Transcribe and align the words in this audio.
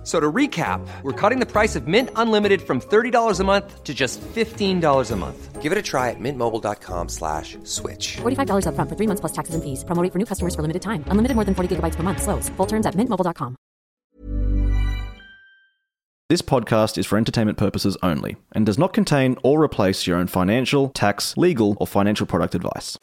F- 0.00 0.06
So 0.06 0.18
to 0.18 0.32
recap, 0.32 0.80
we're 1.02 1.12
cutting 1.12 1.40
the 1.40 1.46
price 1.46 1.76
of 1.76 1.86
Mint 1.86 2.08
Unlimited 2.16 2.62
from 2.62 2.80
$30 2.80 3.38
a 3.40 3.44
month 3.44 3.84
to 3.84 3.92
just 3.92 4.18
$15 4.34 5.10
a 5.10 5.16
month. 5.16 5.60
Give 5.60 5.72
it 5.72 5.76
a 5.76 5.82
try 5.82 6.08
at 6.08 6.16
mintmobile.com 6.18 7.08
slash 7.10 7.58
switch. 7.64 8.16
$45 8.22 8.64
upfront 8.64 8.88
for 8.88 8.96
three 8.96 9.06
months 9.06 9.20
plus 9.20 9.32
taxes 9.32 9.54
and 9.54 9.62
fees. 9.62 9.84
Promo 9.84 10.02
rate 10.02 10.10
for 10.12 10.18
new 10.18 10.24
customers 10.24 10.54
for 10.54 10.62
limited 10.62 10.80
time. 10.80 11.04
Unlimited 11.08 11.34
more 11.34 11.44
than 11.44 11.54
40 11.54 11.76
gigabytes 11.76 11.96
per 11.96 12.02
month. 12.02 12.22
Slows. 12.22 12.48
Full 12.56 12.66
terms 12.66 12.86
at 12.86 12.94
mintmobile.com. 12.94 13.56
This 16.30 16.42
podcast 16.42 16.96
is 16.96 17.06
for 17.06 17.18
entertainment 17.18 17.58
purposes 17.58 17.96
only 18.02 18.36
and 18.52 18.64
does 18.64 18.78
not 18.78 18.94
contain 18.94 19.36
or 19.42 19.60
replace 19.62 20.06
your 20.06 20.16
own 20.16 20.28
financial, 20.28 20.88
tax, 20.90 21.36
legal, 21.36 21.76
or 21.80 21.86
financial 21.86 22.24
product 22.24 22.54
advice. 22.54 22.96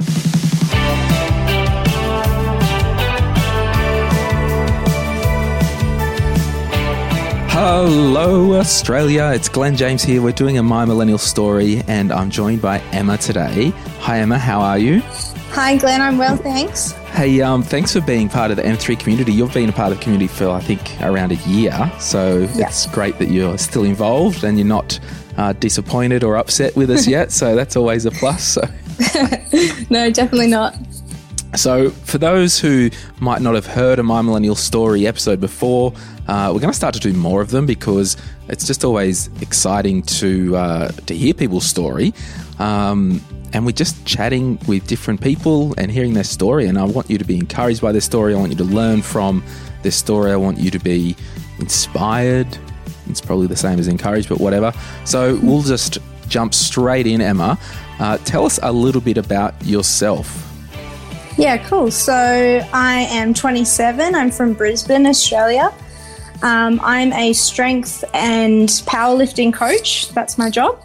Hello, 7.60 8.54
Australia. 8.54 9.32
It's 9.34 9.50
Glen 9.50 9.76
James 9.76 10.04
here. 10.04 10.22
We're 10.22 10.32
doing 10.32 10.60
a 10.60 10.62
My 10.64 10.86
Millennial 10.86 11.18
Story, 11.18 11.82
and 11.88 12.12
I'm 12.12 12.30
joined 12.30 12.62
by 12.62 12.78
Emma 12.92 13.18
today. 13.18 13.70
Hi, 14.02 14.20
Emma. 14.20 14.38
How 14.38 14.62
are 14.62 14.78
you? 14.78 15.00
Hi, 15.54 15.76
Glen. 15.76 16.00
I'm 16.00 16.20
well, 16.20 16.38
thanks. 16.38 16.92
Hey, 17.16 17.42
um, 17.42 17.64
thanks 17.64 17.94
for 17.94 18.02
being 18.02 18.30
part 18.30 18.52
of 18.52 18.58
the 18.58 18.64
M3 18.64 19.00
community. 19.00 19.34
You've 19.34 19.56
been 19.56 19.70
a 19.70 19.74
part 19.74 19.92
of 19.92 19.98
the 19.98 20.04
community 20.04 20.28
for, 20.28 20.50
I 20.50 20.60
think, 20.60 21.02
around 21.02 21.32
a 21.32 21.36
year. 21.50 21.74
So 22.00 22.48
Yeah. 22.54 22.68
it's 22.68 22.86
great 22.86 23.18
that 23.18 23.30
you're 23.32 23.58
still 23.58 23.86
involved 23.86 24.44
and 24.44 24.60
you're 24.60 24.68
not 24.68 25.00
uh, 25.38 25.54
disappointed 25.54 26.24
or 26.24 26.38
upset 26.38 26.76
with 26.76 26.92
us 26.92 27.08
yet. 27.18 27.32
So 27.32 27.56
that's 27.56 27.76
always 27.76 28.06
a 28.06 28.12
plus. 28.12 28.44
So. 28.44 28.62
No, 29.90 30.12
definitely 30.12 30.48
not. 30.48 30.76
So, 31.56 31.90
for 31.90 32.18
those 32.18 32.60
who 32.60 32.90
might 33.20 33.42
not 33.42 33.56
have 33.56 33.66
heard 33.66 34.00
a 34.00 34.04
My 34.04 34.22
Millennial 34.22 34.56
Story 34.56 35.08
episode 35.08 35.40
before, 35.40 35.94
uh, 36.28 36.52
we're 36.54 36.60
going 36.60 36.72
to 36.72 36.78
start 36.78 36.94
to 36.96 37.00
do 37.00 37.14
more 37.14 37.42
of 37.42 37.52
them 37.52 37.66
because 37.66 38.18
it's 38.50 38.68
just 38.68 38.84
always 38.84 39.30
exciting 39.42 40.02
to 40.04 40.56
uh, 40.56 40.88
to 40.90 41.16
hear 41.16 41.34
people's 41.34 41.66
story. 41.66 42.14
Um, 42.60 43.22
and 43.54 43.66
we're 43.66 43.72
just 43.72 44.06
chatting 44.06 44.60
with 44.68 44.86
different 44.88 45.22
people 45.22 45.74
and 45.78 45.90
hearing 45.90 46.14
their 46.14 46.26
story. 46.26 46.68
And 46.68 46.78
I 46.78 46.84
want 46.84 47.10
you 47.10 47.18
to 47.18 47.24
be 47.24 47.38
encouraged 47.38 47.82
by 47.82 47.94
their 47.94 48.02
story. 48.02 48.36
I 48.36 48.38
want 48.38 48.52
you 48.52 48.58
to 48.58 48.66
learn 48.66 49.02
from 49.02 49.42
their 49.84 49.94
story. 49.94 50.34
I 50.34 50.36
want 50.36 50.60
you 50.60 50.70
to 50.70 50.80
be 50.80 51.16
inspired. 51.60 52.48
It's 53.10 53.22
probably 53.22 53.48
the 53.48 53.56
same 53.56 53.80
as 53.80 53.88
encouraged, 53.88 54.28
but 54.28 54.40
whatever. 54.42 54.74
So, 55.06 55.40
we'll 55.42 55.64
just 55.64 55.98
jump 56.28 56.54
straight 56.54 57.08
in, 57.08 57.22
Emma. 57.22 57.58
Uh, 58.00 58.18
tell 58.26 58.46
us 58.46 58.60
a 58.62 58.72
little 58.72 59.02
bit 59.02 59.18
about 59.18 59.54
yourself. 59.66 60.47
Yeah, 61.38 61.58
cool. 61.68 61.92
So 61.92 62.14
I 62.14 63.02
am 63.12 63.32
27. 63.32 64.16
I'm 64.16 64.32
from 64.32 64.54
Brisbane, 64.54 65.06
Australia. 65.06 65.72
Um, 66.42 66.80
I'm 66.84 67.14
a 67.14 67.32
strength 67.34 68.04
and 68.16 68.68
powerlifting 68.68 69.54
coach. 69.54 70.10
That's 70.10 70.40
my 70.40 70.50
job. 70.50 70.82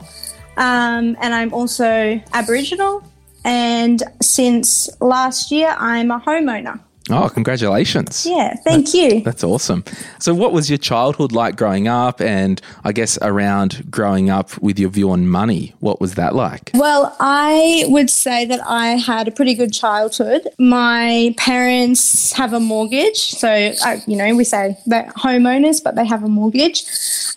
Um, 0.58 1.16
and 1.22 1.32
I'm 1.32 1.54
also 1.54 2.20
Aboriginal. 2.34 3.02
And 3.46 4.02
since 4.20 4.90
last 5.00 5.50
year, 5.50 5.74
I'm 5.78 6.10
a 6.10 6.20
homeowner. 6.20 6.78
Oh, 7.10 7.28
congratulations. 7.28 8.24
Yeah, 8.24 8.54
thank 8.64 8.94
you. 8.94 9.22
That's 9.22 9.42
awesome. 9.42 9.84
So, 10.20 10.34
what 10.34 10.52
was 10.52 10.70
your 10.70 10.78
childhood 10.78 11.32
like 11.32 11.56
growing 11.56 11.88
up? 11.88 12.20
And 12.20 12.60
I 12.84 12.92
guess 12.92 13.18
around 13.22 13.90
growing 13.90 14.30
up 14.30 14.56
with 14.62 14.78
your 14.78 14.90
view 14.90 15.10
on 15.10 15.28
money, 15.28 15.74
what 15.80 16.00
was 16.00 16.14
that 16.14 16.34
like? 16.34 16.70
Well, 16.74 17.16
I 17.18 17.84
would 17.88 18.08
say 18.08 18.44
that 18.46 18.60
I 18.66 18.90
had 18.90 19.26
a 19.26 19.32
pretty 19.32 19.54
good 19.54 19.72
childhood. 19.72 20.48
My 20.58 21.34
parents 21.36 22.32
have 22.34 22.52
a 22.52 22.60
mortgage. 22.60 23.18
So, 23.18 23.48
I, 23.48 24.02
you 24.06 24.16
know, 24.16 24.34
we 24.36 24.44
say 24.44 24.78
they're 24.86 25.12
homeowners, 25.16 25.82
but 25.82 25.96
they 25.96 26.06
have 26.06 26.22
a 26.22 26.28
mortgage. 26.28 26.84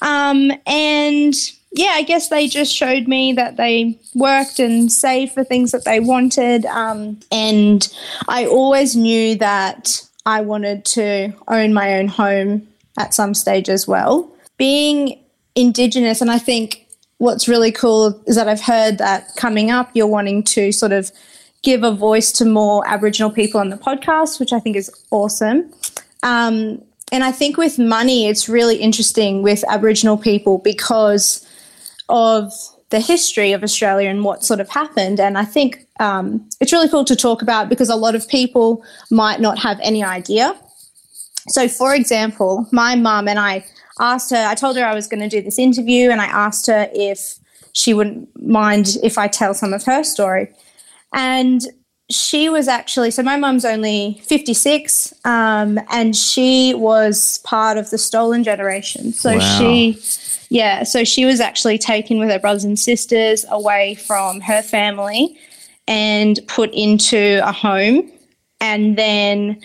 Um, 0.02 0.52
and 0.68 1.34
yeah, 1.76 1.92
I 1.96 2.04
guess 2.04 2.30
they 2.30 2.48
just 2.48 2.74
showed 2.74 3.06
me 3.06 3.34
that 3.34 3.58
they 3.58 4.00
worked 4.14 4.60
and 4.60 4.90
saved 4.90 5.34
for 5.34 5.44
things 5.44 5.72
that 5.72 5.84
they 5.84 6.00
wanted. 6.00 6.66
Um, 6.68 7.20
and 7.34 7.94
I 8.30 8.46
always 8.46 8.96
knew 8.96 9.36
that 9.36 10.02
I 10.26 10.40
wanted 10.40 10.86
to 10.86 11.34
own 11.50 11.74
my 11.74 12.00
own 12.00 12.08
home 12.08 12.66
at 12.98 13.14
some 13.14 13.34
stage 13.34 13.68
as 13.68 13.88
well. 13.88 14.32
Being 14.58 15.20
Indigenous, 15.56 16.22
and 16.22 16.32
I 16.32 16.38
think 16.38 16.88
what's 17.18 17.48
really 17.48 17.74
cool 17.74 18.22
is 18.26 18.38
that 18.38 18.48
I've 18.48 18.62
heard 18.62 18.98
that 19.00 19.36
coming 19.36 19.70
up, 19.70 19.90
you're 19.94 20.08
wanting 20.08 20.44
to 20.44 20.72
sort 20.72 20.94
of 20.94 21.12
give 21.62 21.84
a 21.84 21.92
voice 21.92 22.32
to 22.34 22.46
more 22.46 22.88
Aboriginal 22.88 23.32
people 23.32 23.60
on 23.60 23.70
the 23.70 23.78
podcast, 23.78 24.40
which 24.40 24.54
I 24.54 24.62
think 24.62 24.78
is 24.78 24.90
awesome. 25.12 25.74
Um, 26.24 26.82
and 27.12 27.24
I 27.24 27.34
think 27.34 27.58
with 27.58 27.78
money, 27.78 28.28
it's 28.28 28.48
really 28.48 28.78
interesting 28.78 29.42
with 29.42 29.64
Aboriginal 29.68 30.18
people 30.18 30.58
because 30.60 31.45
of 32.10 32.52
the 32.90 33.00
history 33.00 33.52
of 33.52 33.64
Australia 33.64 34.10
and 34.10 34.24
what 34.24 34.44
sort 34.44 34.60
of 34.60 34.70
happened. 34.70 35.20
And 35.20 35.38
I 35.38 35.46
think 35.46 35.86
um, 36.00 36.48
it's 36.62 36.72
really 36.72 36.90
cool 36.90 37.06
to 37.06 37.16
talk 37.16 37.42
about 37.42 37.68
because 37.70 37.90
a 37.90 37.96
lot 37.96 38.16
of 38.16 38.28
people 38.28 38.84
might 39.10 39.40
not 39.42 39.58
have 39.60 39.80
any 39.82 40.04
idea. 40.04 40.56
So, 41.48 41.68
for 41.68 41.94
example, 41.94 42.68
my 42.72 42.96
mum 42.96 43.28
and 43.28 43.40
I 43.40 43.66
asked 44.00 44.32
her, 44.32 44.46
I 44.48 44.56
told 44.56 44.78
her 44.78 44.86
I 44.86 44.94
was 44.94 45.08
going 45.08 45.22
to 45.22 45.30
do 45.30 45.42
this 45.42 45.60
interview, 45.60 46.10
and 46.10 46.22
I 46.22 46.26
asked 46.26 46.68
her 46.68 46.90
if 46.94 47.36
she 47.74 47.94
wouldn't 47.94 48.30
mind 48.42 48.98
if 49.04 49.18
I 49.18 49.28
tell 49.28 49.54
some 49.54 49.74
of 49.74 49.84
her 49.84 50.04
story. 50.04 50.50
And 51.14 51.62
she 52.10 52.50
was 52.50 52.68
actually, 52.68 53.12
so 53.12 53.24
my 53.24 53.36
mum's 53.38 53.66
only 53.66 54.22
56, 54.24 55.14
um, 55.24 55.80
and 55.92 56.16
she 56.16 56.74
was 56.74 57.40
part 57.44 57.78
of 57.78 57.90
the 57.90 57.98
stolen 57.98 58.44
generation. 58.44 59.12
So 59.14 59.38
Wow. 59.38 59.58
she, 59.58 59.94
yeah, 60.50 60.84
so 60.84 61.04
she 61.04 61.26
was 61.26 61.40
actually 61.40 61.78
taken 61.78 62.20
with 62.20 62.30
her 62.30 62.40
brothers 62.40 62.64
and 62.64 62.80
sisters 62.80 63.46
away 63.50 63.96
from 63.96 64.42
her 64.42 64.62
family 64.62 65.38
and 65.88 66.40
put 66.48 66.74
into 66.74 67.42
a 67.44 67.52
home. 67.52 68.12
And 68.62 68.98
then, 68.98 69.62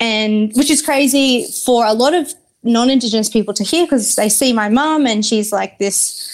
and 0.00 0.52
which 0.54 0.70
is 0.70 0.82
crazy 0.82 1.46
for 1.64 1.84
a 1.84 1.92
lot 1.92 2.14
of 2.14 2.32
non 2.62 2.90
Indigenous 2.90 3.28
people 3.28 3.54
to 3.54 3.64
hear 3.64 3.84
because 3.84 4.16
they 4.16 4.28
see 4.28 4.52
my 4.52 4.68
mum 4.68 5.06
and 5.06 5.24
she's 5.24 5.52
like 5.52 5.78
this 5.78 6.24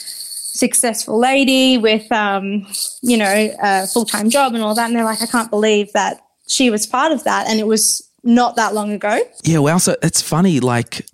successful 0.54 1.18
lady 1.18 1.78
with, 1.78 2.10
um, 2.12 2.66
you 3.02 3.16
know, 3.16 3.54
a 3.62 3.86
full 3.86 4.04
time 4.04 4.30
job 4.30 4.54
and 4.54 4.62
all 4.62 4.74
that. 4.74 4.86
And 4.86 4.96
they're 4.96 5.04
like, 5.04 5.22
I 5.22 5.26
can't 5.26 5.50
believe 5.50 5.92
that 5.92 6.20
she 6.46 6.70
was 6.70 6.86
part 6.86 7.12
of 7.12 7.24
that. 7.24 7.48
And 7.48 7.60
it 7.60 7.66
was 7.66 8.08
not 8.22 8.56
that 8.56 8.74
long 8.74 8.92
ago. 8.92 9.20
Yeah, 9.44 9.58
well, 9.58 9.78
so 9.78 9.96
it's 10.02 10.22
funny. 10.22 10.60
Like, 10.60 11.06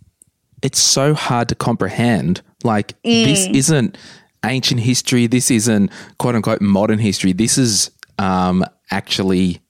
it's 0.63 0.79
so 0.79 1.15
hard 1.15 1.49
to 1.49 1.55
comprehend. 1.55 2.43
Like, 2.65 2.95
this 3.03 3.47
isn't 3.47 3.97
ancient 4.45 4.81
history. 4.81 5.27
This 5.27 5.51
isn't 5.51 5.91
quote 6.19 6.35
unquote 6.35 6.61
modern 6.61 6.99
history. 6.99 7.33
This 7.33 7.57
is 7.59 7.91
um, 8.19 8.65
actually 8.91 9.61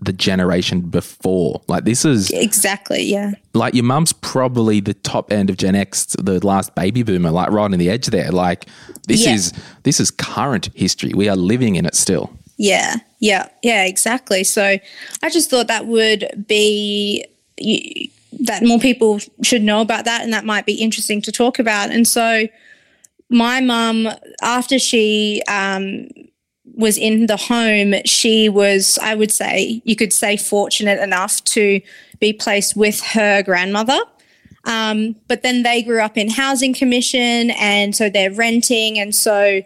the 0.00 0.12
generation 0.12 0.80
before. 0.80 1.62
Like, 1.68 1.84
this 1.84 2.04
is 2.04 2.30
Exactly. 2.30 3.04
Yeah. 3.04 3.32
like 3.54 3.72
your 3.74 3.84
mum's 3.84 4.12
probably 4.12 4.80
the 4.80 4.94
top 4.94 5.30
end 5.32 5.48
of 5.48 5.56
Gen 5.56 5.76
X, 5.76 6.06
the 6.18 6.44
last 6.44 6.74
baby 6.74 7.04
boomer, 7.04 7.30
like 7.30 7.50
right 7.50 7.64
on 7.64 7.70
the 7.70 7.88
edge 7.88 8.06
there. 8.06 8.32
Like, 8.32 8.66
this 9.06 9.24
Yeah. 9.24 9.34
is 9.34 9.52
this 9.84 10.00
is 10.00 10.10
current 10.10 10.70
history. 10.74 11.12
We 11.14 11.28
are 11.28 11.36
living 11.36 11.76
in 11.76 11.86
it 11.86 11.94
still. 11.94 12.32
Yeah, 12.58 12.96
yeah, 13.20 13.48
yeah, 13.62 13.84
exactly. 13.84 14.42
So 14.44 14.62
I 15.22 15.30
just 15.30 15.50
thought 15.50 15.68
that 15.68 15.86
would 15.86 16.44
be 16.48 17.24
y- 17.60 18.08
that 18.40 18.62
more 18.62 18.78
people 18.78 19.20
should 19.42 19.62
know 19.62 19.80
about 19.80 20.04
that, 20.04 20.22
and 20.22 20.32
that 20.32 20.44
might 20.44 20.66
be 20.66 20.74
interesting 20.74 21.22
to 21.22 21.32
talk 21.32 21.58
about. 21.58 21.90
And 21.90 22.06
so 22.06 22.46
my 23.28 23.60
mum, 23.60 24.08
after 24.42 24.78
she 24.78 25.42
um, 25.48 26.08
was 26.74 26.98
in 26.98 27.26
the 27.26 27.36
home, 27.36 27.94
she 28.04 28.48
was, 28.48 28.98
I 29.02 29.14
would 29.14 29.32
say, 29.32 29.82
you 29.84 29.96
could 29.96 30.12
say, 30.12 30.36
fortunate 30.36 31.00
enough 31.00 31.42
to 31.44 31.80
be 32.20 32.32
placed 32.32 32.76
with 32.76 33.00
her 33.00 33.42
grandmother. 33.42 33.98
Um, 34.64 35.16
but 35.28 35.42
then 35.42 35.62
they 35.62 35.82
grew 35.82 36.00
up 36.00 36.16
in 36.16 36.30
housing 36.30 36.72
commission, 36.72 37.50
and 37.52 37.96
so 37.96 38.08
they're 38.08 38.32
renting, 38.32 38.98
and 38.98 39.14
so 39.14 39.62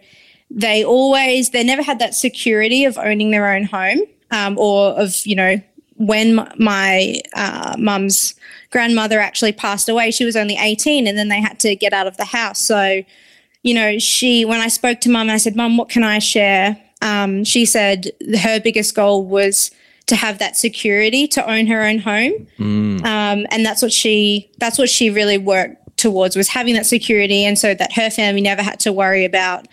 they 0.49 0.83
always 0.83 1.51
they 1.51 1.63
never 1.63 1.83
had 1.83 1.99
that 1.99 2.15
security 2.15 2.85
of 2.85 2.97
owning 2.97 3.31
their 3.31 3.53
own 3.53 3.63
home 3.63 3.99
um, 4.31 4.57
or 4.57 4.91
of 4.91 5.25
you 5.25 5.35
know 5.35 5.61
when 5.97 6.35
my 6.57 7.19
uh, 7.35 7.75
mum's 7.77 8.33
grandmother 8.71 9.19
actually 9.19 9.51
passed 9.51 9.89
away 9.89 10.11
she 10.11 10.25
was 10.25 10.35
only 10.35 10.55
18 10.59 11.07
and 11.07 11.17
then 11.17 11.27
they 11.29 11.41
had 11.41 11.59
to 11.59 11.75
get 11.75 11.93
out 11.93 12.07
of 12.07 12.17
the 12.17 12.25
house 12.25 12.59
so 12.59 13.01
you 13.63 13.73
know 13.73 13.97
she 13.97 14.45
when 14.45 14.59
i 14.61 14.67
spoke 14.67 15.01
to 15.01 15.09
mum 15.09 15.29
i 15.29 15.37
said 15.37 15.55
mum 15.55 15.77
what 15.77 15.89
can 15.89 16.03
i 16.03 16.19
share 16.19 16.77
um, 17.01 17.43
she 17.43 17.65
said 17.65 18.11
her 18.41 18.59
biggest 18.59 18.95
goal 18.95 19.23
was 19.25 19.69
to 20.07 20.15
have 20.15 20.39
that 20.39 20.55
security 20.57 21.27
to 21.27 21.47
own 21.51 21.67
her 21.67 21.83
own 21.83 21.99
home. 21.99 22.47
Um, 22.59 23.45
and 23.51 23.63
that's 23.65 23.81
what 23.83 23.91
she 23.91 24.49
that's 24.57 24.79
what 24.79 24.89
she 24.89 25.09
really 25.11 25.37
worked 25.37 25.97
towards 25.97 26.35
was 26.35 26.47
having 26.47 26.73
that 26.73 26.85
security 26.87 27.43
and 27.45 27.57
so 27.59 27.73
that 27.75 27.93
her 27.93 28.09
family 28.09 28.41
never 28.41 28.63
had 28.63 28.79
to 28.79 28.91
worry 28.93 29.25
about 29.25 29.67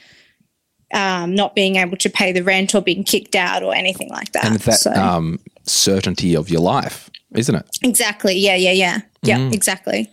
um, 0.92 1.34
not 1.34 1.54
being 1.54 1.76
able 1.76 1.96
to 1.96 2.10
pay 2.10 2.30
the 2.32 2.42
rent 2.42 2.74
or 2.74 2.82
being 2.82 3.04
kicked 3.04 3.34
out 3.34 3.62
or 3.62 3.74
anything 3.74 4.10
like 4.10 4.32
that. 4.32 4.44
and 4.44 4.54
that 4.60 4.80
So- 4.80 4.92
um, 4.92 5.38
certainty 5.66 6.34
of 6.36 6.48
your 6.50 6.60
life, 6.60 7.10
isn't 7.34 7.54
it? 7.54 7.66
exactly. 7.82 8.36
Yeah, 8.36 8.56
yeah, 8.56 8.72
yeah. 8.72 9.00
Yeah, 9.22 9.38
Mm. 9.38 9.52
exactly. 9.54 10.10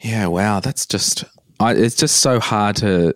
Yeah, 0.00 0.26
wow, 0.26 0.60
that's 0.60 0.86
just 0.86 1.24
I, 1.58 1.74
it's 1.74 1.94
just 1.96 2.16
so 2.18 2.40
hard 2.40 2.76
to 2.76 3.12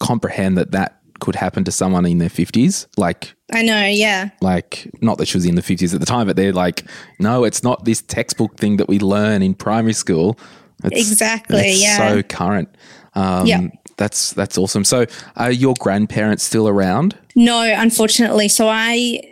comprehend 0.00 0.56
that 0.58 0.72
that 0.72 0.98
could 1.20 1.34
happen 1.36 1.62
to 1.64 1.70
someone 1.70 2.04
in 2.04 2.18
their 2.18 2.28
50s 2.28 2.86
like 2.96 3.32
I 3.52 3.62
know, 3.62 3.86
yeah. 3.86 4.30
like 4.40 4.90
not 5.00 5.18
that 5.18 5.26
she 5.28 5.36
was 5.36 5.44
in 5.44 5.54
the 5.54 5.62
50s 5.62 5.94
at 5.94 6.00
the 6.00 6.06
time 6.06 6.26
but 6.26 6.34
they're 6.36 6.52
like 6.52 6.84
no 7.20 7.44
it's 7.44 7.62
not 7.62 7.84
this 7.84 8.02
textbook 8.02 8.56
thing 8.58 8.78
that 8.78 8.88
we 8.88 8.98
learn 8.98 9.40
in 9.42 9.54
primary 9.54 9.92
school 9.92 10.36
it's, 10.82 10.98
Exactly, 11.12 11.60
it's 11.60 11.82
yeah. 11.82 11.96
so 12.08 12.22
current 12.24 12.68
um 13.14 13.46
Yeah. 13.46 13.68
that's 13.98 14.32
that's 14.32 14.58
awesome 14.58 14.84
so 14.84 15.06
are 15.36 15.52
your 15.52 15.74
grandparents 15.78 16.42
still 16.42 16.66
around 16.66 17.16
No, 17.36 17.62
unfortunately. 17.62 18.48
So 18.48 18.68
I, 18.68 19.31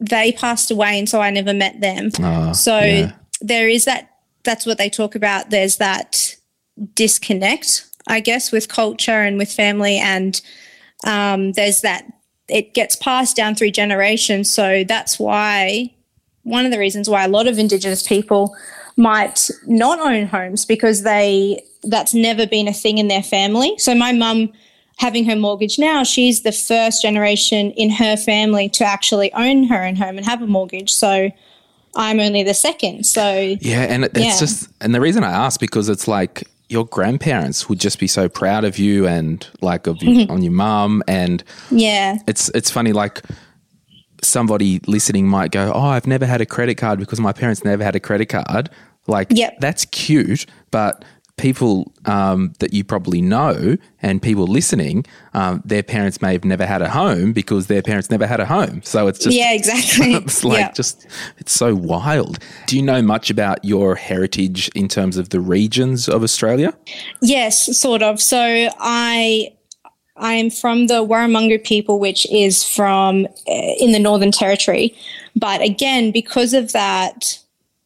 they 0.00 0.32
passed 0.32 0.70
away, 0.70 0.98
and 0.98 1.08
so 1.08 1.20
I 1.20 1.30
never 1.30 1.52
met 1.54 1.80
them. 1.80 2.10
so 2.12 2.22
Ah, 2.24 2.82
yeah. 2.82 3.12
there 3.40 3.68
is 3.68 3.84
that. 3.84 4.10
That's 4.44 4.64
what 4.64 4.78
they 4.78 4.88
talk 4.88 5.14
about. 5.14 5.50
There's 5.50 5.76
that 5.78 6.36
disconnect, 6.94 7.84
I 8.06 8.20
guess, 8.20 8.52
with 8.52 8.68
culture 8.68 9.22
and 9.22 9.38
with 9.38 9.52
family, 9.52 9.96
and 9.98 10.40
um, 11.04 11.52
there's 11.52 11.80
that. 11.82 12.04
It 12.48 12.72
gets 12.74 12.96
passed 12.96 13.36
down 13.36 13.54
through 13.56 13.72
generations. 13.72 14.50
So 14.50 14.82
that's 14.84 15.18
why 15.18 15.94
one 16.44 16.64
of 16.64 16.72
the 16.72 16.78
reasons 16.78 17.08
why 17.08 17.24
a 17.24 17.28
lot 17.28 17.46
of 17.46 17.58
Indigenous 17.58 18.06
people 18.06 18.56
might 18.96 19.50
not 19.66 20.00
own 20.00 20.26
homes 20.26 20.64
because 20.64 21.02
they 21.02 21.62
that's 21.82 22.14
never 22.14 22.46
been 22.46 22.66
a 22.66 22.72
thing 22.72 22.96
in 22.98 23.08
their 23.08 23.22
family. 23.22 23.76
So 23.78 23.94
my 23.94 24.12
mum 24.12 24.52
having 24.98 25.24
her 25.24 25.36
mortgage 25.36 25.78
now, 25.78 26.02
she's 26.04 26.42
the 26.42 26.52
first 26.52 27.02
generation 27.02 27.70
in 27.72 27.90
her 27.90 28.16
family 28.16 28.68
to 28.70 28.84
actually 28.84 29.32
own 29.32 29.64
her 29.64 29.84
own 29.84 29.96
home 29.96 30.16
and 30.18 30.26
have 30.26 30.42
a 30.42 30.46
mortgage. 30.46 30.92
So 30.92 31.30
I'm 31.96 32.20
only 32.20 32.42
the 32.42 32.54
second. 32.54 33.06
So 33.06 33.56
Yeah, 33.60 33.82
and 33.82 34.04
it's 34.04 34.18
Yeah. 34.18 34.38
just, 34.38 34.68
and 34.80 34.94
the 34.94 35.00
reason 35.00 35.24
I 35.24 35.30
ask 35.30 35.58
because 35.60 35.88
it's 35.88 36.06
like 36.06 36.46
your 36.68 36.84
grandparents 36.84 37.68
would 37.68 37.80
just 37.80 37.98
be 37.98 38.06
so 38.06 38.28
proud 38.28 38.64
of 38.64 38.78
you 38.78 39.06
and 39.06 39.46
like 39.62 39.86
of 39.86 40.02
you, 40.02 40.10
mm-hmm. 40.10 40.30
on 40.32 40.42
your 40.42 40.52
mum, 40.52 41.02
and 41.08 41.42
yeah, 41.70 42.18
it's 42.26 42.50
it's 42.50 42.70
funny 42.70 42.92
like 42.92 43.22
somebody 44.22 44.80
listening 44.86 45.26
might 45.26 45.50
go, 45.50 45.72
"Oh, 45.74 45.80
I've 45.80 46.06
never 46.06 46.26
had 46.26 46.40
a 46.40 46.46
credit 46.46 46.74
card 46.76 46.98
because 46.98 47.20
my 47.20 47.32
parents 47.32 47.64
never 47.64 47.82
had 47.82 47.96
a 47.96 48.00
credit 48.00 48.26
card." 48.26 48.68
Like, 49.06 49.28
Yep. 49.30 49.60
that's 49.60 49.86
cute, 49.86 50.44
but 50.70 51.02
people 51.38 51.92
um, 52.04 52.52
that 52.58 52.74
you 52.74 52.84
probably 52.84 53.22
know 53.22 53.76
and 54.02 54.20
people 54.20 54.46
listening, 54.46 55.06
um, 55.34 55.62
their 55.64 55.82
parents 55.82 56.20
may 56.20 56.32
have 56.32 56.44
never 56.44 56.66
had 56.66 56.82
a 56.82 56.90
home 56.90 57.32
because 57.32 57.68
their 57.68 57.82
parents 57.82 58.10
never 58.10 58.26
had 58.26 58.40
a 58.40 58.46
home. 58.46 58.82
So 58.82 59.06
it's 59.06 59.18
just 59.18 59.36
yeah, 59.36 59.54
exactly. 59.54 60.12
it's 60.14 60.44
like 60.44 60.58
yeah. 60.58 60.72
just 60.72 61.06
it's 61.38 61.52
so 61.52 61.74
wild. 61.74 62.38
Do 62.66 62.76
you 62.76 62.82
know 62.82 63.00
much 63.00 63.30
about 63.30 63.64
your 63.64 63.94
heritage 63.94 64.68
in 64.74 64.88
terms 64.88 65.16
of 65.16 65.30
the 65.30 65.40
regions 65.40 66.08
of 66.08 66.22
Australia? 66.22 66.76
Yes, 67.22 67.78
sort 67.78 68.02
of. 68.02 68.20
So 68.20 68.68
I 68.78 69.52
I 70.18 70.34
am 70.34 70.50
from 70.50 70.88
the 70.88 71.04
Warramunga 71.06 71.64
people, 71.64 71.98
which 71.98 72.30
is 72.30 72.64
from 72.64 73.26
uh, 73.26 73.52
in 73.78 73.92
the 73.92 73.98
Northern 73.98 74.32
Territory. 74.32 74.94
But 75.36 75.62
again, 75.62 76.10
because 76.10 76.52
of 76.52 76.72
that, 76.72 77.38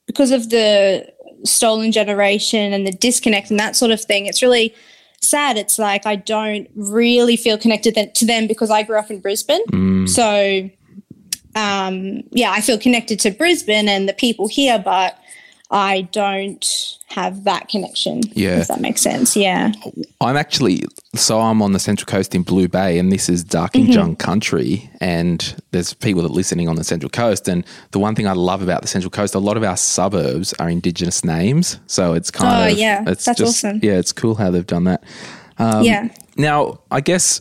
because 0.07 0.31
of 0.31 0.51
the 0.51 1.13
stolen 1.45 1.93
generation 1.93 2.73
and 2.73 2.87
the 2.87 2.93
disconnect 2.93 3.51
and 3.51 3.59
that 3.59 3.77
sort 3.77 3.91
of 3.91 4.01
thing, 4.01 4.27
it's 4.27 4.43
really 4.43 4.75
sad. 5.21 5.57
It's 5.57 5.79
like 5.79 6.07
I 6.07 6.17
don't 6.17 6.69
really 6.75 7.37
feel 7.37 7.57
connected 7.59 8.15
to 8.15 8.27
them 8.27 8.47
because 8.47 8.71
I 8.71 8.83
grew 8.83 8.99
up 8.99 9.11
in 9.11 9.21
Brisbane. 9.21 9.63
So 10.07 10.71
um, 11.55 12.23
yeah, 12.31 12.51
I 12.51 12.61
feel 12.61 12.79
connected 12.79 13.21
to 13.21 13.31
Brisbane 13.31 13.89
and 13.89 14.09
the 14.09 14.15
people 14.15 14.49
here, 14.49 14.79
but 14.79 15.19
I 15.75 16.03
don't 16.13 16.99
have 17.07 17.45
that 17.45 17.69
connection. 17.69 18.21
Yeah. 18.33 18.61
If 18.61 18.69
that 18.69 18.81
makes 18.83 19.01
sense. 19.01 19.35
Yeah. 19.37 19.73
I'm 20.21 20.37
actually 20.37 20.83
so 21.15 21.41
I'm 21.41 21.63
on 21.63 21.73
the 21.73 21.79
Central 21.79 22.07
Coast 22.07 22.35
in 22.35 22.43
Blue 22.43 22.69
Bay, 22.69 22.99
and 22.99 23.11
this 23.11 23.29
is 23.29 23.43
Darkinjung 23.45 24.19
country. 24.19 24.91
And 25.01 25.55
there's 25.71 25.95
people 25.95 26.23
that 26.23 26.31
are 26.31 26.35
listening 26.35 26.69
on 26.69 26.77
the 26.77 26.85
Central 26.85 27.09
Coast. 27.11 27.49
And 27.49 27.65
the 27.93 27.99
one 27.99 28.15
thing 28.15 28.27
I 28.27 28.33
love 28.35 28.63
about 28.63 28.83
the 28.83 28.89
Central 28.89 29.11
Coast, 29.11 29.35
a 29.35 29.39
lot 29.39 29.57
of 29.57 29.63
our 29.63 29.77
suburbs 29.77 30.53
are 30.61 30.69
Indigenous 30.69 31.25
names, 31.25 31.79
so 31.87 32.13
it's 32.15 32.31
kind 32.31 32.69
Oh, 32.69 32.73
of 32.73 32.79
yeah. 32.79 33.05
it's 33.07 33.25
That's 33.25 33.39
just, 33.39 33.65
awesome. 33.65 33.81
Yeah, 33.83 33.95
it's 33.99 34.13
cool 34.13 34.35
how 34.35 34.51
they've 34.51 34.67
done 34.67 34.85
that. 34.85 35.03
Um, 35.59 35.83
yeah. 35.85 36.09
Now, 36.37 36.81
I 36.91 37.01
guess 37.01 37.41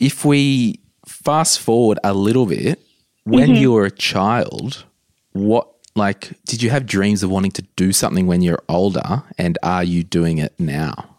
if 0.00 0.24
we 0.24 0.80
fast 1.06 1.60
forward 1.60 1.98
a 2.04 2.12
little 2.12 2.46
bit, 2.46 2.80
when 3.24 3.48
Mm-hmm. 3.50 3.62
you 3.62 3.72
were 3.72 3.84
a 3.86 3.90
child, 3.90 4.84
what 5.32 5.68
like 5.96 6.32
did 6.44 6.62
you 6.62 6.70
have 6.70 6.86
dreams 6.86 7.22
of 7.22 7.30
wanting 7.30 7.52
to 7.52 7.62
do 7.76 7.92
something 7.92 8.26
when 8.26 8.42
you're 8.42 8.62
older, 8.68 9.22
and 9.38 9.58
are 9.62 9.84
you 9.84 10.04
doing 10.04 10.38
it 10.38 10.54
now? 10.58 11.16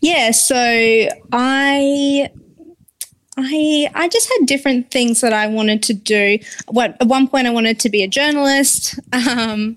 Yeah, 0.00 0.30
so 0.30 0.56
I 1.32 2.30
I 3.36 3.88
I 3.94 4.08
just 4.08 4.28
had 4.28 4.46
different 4.46 4.90
things 4.90 5.20
that 5.20 5.32
I 5.32 5.46
wanted 5.46 5.82
to 5.84 5.94
do. 5.94 6.38
What 6.68 6.96
at 7.00 7.06
one 7.06 7.28
point 7.28 7.46
I 7.46 7.50
wanted 7.50 7.80
to 7.80 7.90
be 7.90 8.02
a 8.02 8.08
journalist. 8.08 8.98
Um 9.12 9.76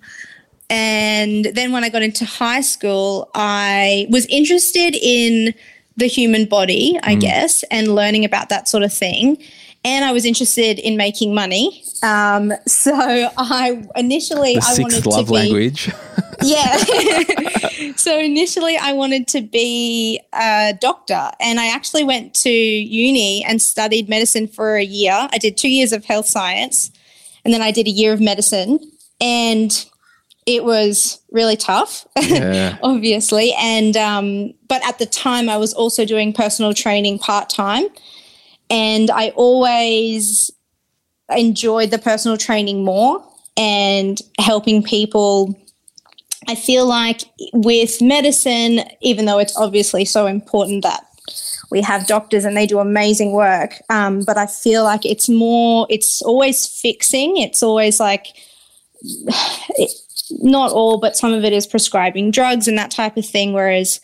and 0.68 1.46
then 1.54 1.72
when 1.72 1.84
I 1.84 1.90
got 1.90 2.02
into 2.02 2.26
high 2.26 2.62
school, 2.62 3.30
I 3.36 4.08
was 4.10 4.26
interested 4.26 4.96
in 4.96 5.54
the 5.96 6.08
human 6.08 6.46
body, 6.46 7.00
I 7.04 7.16
guess, 7.16 7.64
and 7.70 7.94
learning 7.94 8.26
about 8.26 8.50
that 8.50 8.68
sort 8.68 8.84
of 8.84 8.92
thing. 8.92 9.38
And 9.86 10.04
I 10.04 10.12
was 10.12 10.26
interested 10.26 10.80
in 10.80 10.98
making 10.98 11.34
money. 11.34 11.84
Um, 12.04 12.52
so 12.68 12.92
I 13.38 13.86
initially 13.96 14.56
The 14.56 14.66
I 14.66 14.82
wanted 14.82 15.06
love 15.06 15.28
to 15.28 15.32
be 15.32 15.38
language. 15.38 15.92
yeah. 16.42 16.78
so 17.96 18.20
initially, 18.20 18.78
I 18.78 18.94
wanted 18.94 19.28
to 19.30 19.42
be 19.42 20.20
a 20.34 20.74
doctor, 20.82 21.32
and 21.40 21.60
I 21.60 21.68
actually 21.68 22.04
went 22.04 22.34
to 22.36 22.50
uni 22.50 23.44
and 23.46 23.62
studied 23.62 24.10
medicine 24.10 24.48
for 24.48 24.76
a 24.76 24.84
year. 24.84 25.28
I 25.32 25.38
did 25.38 25.56
two 25.56 25.70
years 25.70 25.94
of 25.94 26.04
health 26.04 26.26
science, 26.26 26.92
and 27.44 27.54
then 27.54 27.62
I 27.62 27.72
did 27.72 27.88
a 27.88 27.92
year 27.92 28.12
of 28.12 28.20
medicine, 28.20 28.80
and 29.22 29.86
it 30.46 30.64
was 30.64 31.22
really 31.32 31.58
tough, 31.58 32.06
Yeah. 32.22 32.78
obviously. 32.84 33.54
And 33.60 33.98
um, 33.98 34.54
but 34.68 34.86
at 34.88 35.00
the 35.00 35.06
time, 35.06 35.50
I 35.50 35.58
was 35.58 35.74
also 35.74 36.06
doing 36.06 36.34
personal 36.34 36.74
training 36.74 37.20
part 37.20 37.50
time, 37.50 37.86
and 38.70 39.10
I 39.12 39.30
always 39.30 40.52
enjoyed 41.30 41.92
the 41.92 41.98
personal 41.98 42.38
training 42.38 42.84
more 42.84 43.24
and 43.58 44.20
helping 44.40 44.84
people 44.84 45.56
I 46.48 46.56
feel 46.56 46.86
like 46.86 47.22
with 47.54 48.02
medicine, 48.02 48.82
even 49.02 49.26
though 49.26 49.40
it's 49.40 49.58
obviously 49.58 50.06
so 50.06 50.28
important 50.28 50.84
that 50.84 51.06
we 51.72 51.82
have 51.82 52.08
doctors 52.08 52.46
and 52.46 52.56
they 52.56 52.68
do 52.68 52.80
amazing 52.80 53.32
work, 53.32 53.82
um, 53.90 54.24
but 54.24 54.38
I 54.38 54.46
feel 54.46 54.84
like 54.84 55.06
it's 55.06 55.28
more, 55.28 55.88
it's 55.90 56.22
always 56.22 56.68
fixing. 56.68 57.38
It's 57.38 57.64
always 57.64 58.00
like, 58.00 58.28
it, 59.02 59.92
not 60.30 60.72
all, 60.72 61.00
but 61.00 61.18
some 61.18 61.34
of 61.34 61.44
it 61.44 61.54
is 61.54 61.66
prescribing 61.66 62.32
drugs 62.32 62.68
and 62.68 62.78
that 62.78 62.92
type 62.92 63.18
of 63.18 63.26
thing. 63.26 63.54
Whereas 63.54 64.00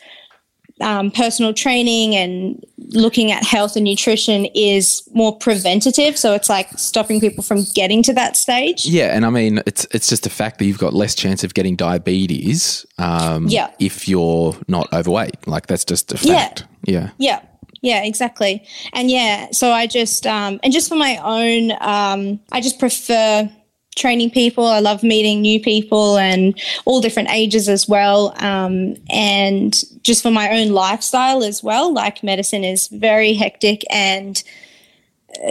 um, 0.79 1.11
personal 1.11 1.53
training 1.53 2.15
and 2.15 2.63
looking 2.93 3.31
at 3.31 3.43
health 3.43 3.75
and 3.75 3.85
nutrition 3.85 4.45
is 4.55 5.07
more 5.13 5.37
preventative. 5.37 6.17
So 6.17 6.33
it's 6.33 6.49
like 6.49 6.67
stopping 6.77 7.19
people 7.19 7.43
from 7.43 7.63
getting 7.75 8.03
to 8.03 8.13
that 8.13 8.35
stage. 8.35 8.85
Yeah, 8.85 9.15
and 9.15 9.25
I 9.25 9.29
mean 9.29 9.61
it's 9.65 9.85
it's 9.91 10.07
just 10.09 10.25
a 10.25 10.29
fact 10.29 10.59
that 10.59 10.65
you've 10.65 10.77
got 10.79 10.93
less 10.93 11.15
chance 11.15 11.43
of 11.43 11.53
getting 11.53 11.75
diabetes 11.75 12.85
um, 12.97 13.47
Yeah. 13.47 13.69
if 13.79 14.07
you're 14.07 14.55
not 14.67 14.91
overweight. 14.93 15.47
Like 15.47 15.67
that's 15.67 15.85
just 15.85 16.11
a 16.13 16.17
Yeah. 16.27 16.33
fact. 16.47 16.65
Yeah. 16.85 17.09
Yeah. 17.17 17.41
Yeah, 17.83 18.03
exactly. 18.03 18.63
And 18.93 19.09
yeah, 19.09 19.47
so 19.51 19.71
I 19.71 19.87
just 19.87 20.27
um 20.27 20.59
and 20.63 20.71
just 20.73 20.87
for 20.89 20.95
my 20.95 21.17
own 21.23 21.71
um 21.81 22.39
I 22.51 22.61
just 22.61 22.77
prefer 22.79 23.49
training 23.95 24.31
people. 24.31 24.65
I 24.65 24.79
love 24.79 25.03
meeting 25.03 25.41
new 25.41 25.59
people 25.59 26.17
and 26.17 26.59
all 26.85 27.01
different 27.01 27.29
ages 27.29 27.67
as 27.69 27.87
well. 27.87 28.33
Um 28.39 28.95
and 29.09 29.73
just 30.03 30.23
for 30.23 30.31
my 30.31 30.49
own 30.59 30.69
lifestyle 30.69 31.43
as 31.43 31.63
well, 31.63 31.93
like 31.93 32.23
medicine 32.23 32.63
is 32.63 32.87
very 32.87 33.33
hectic 33.33 33.83
and 33.89 34.43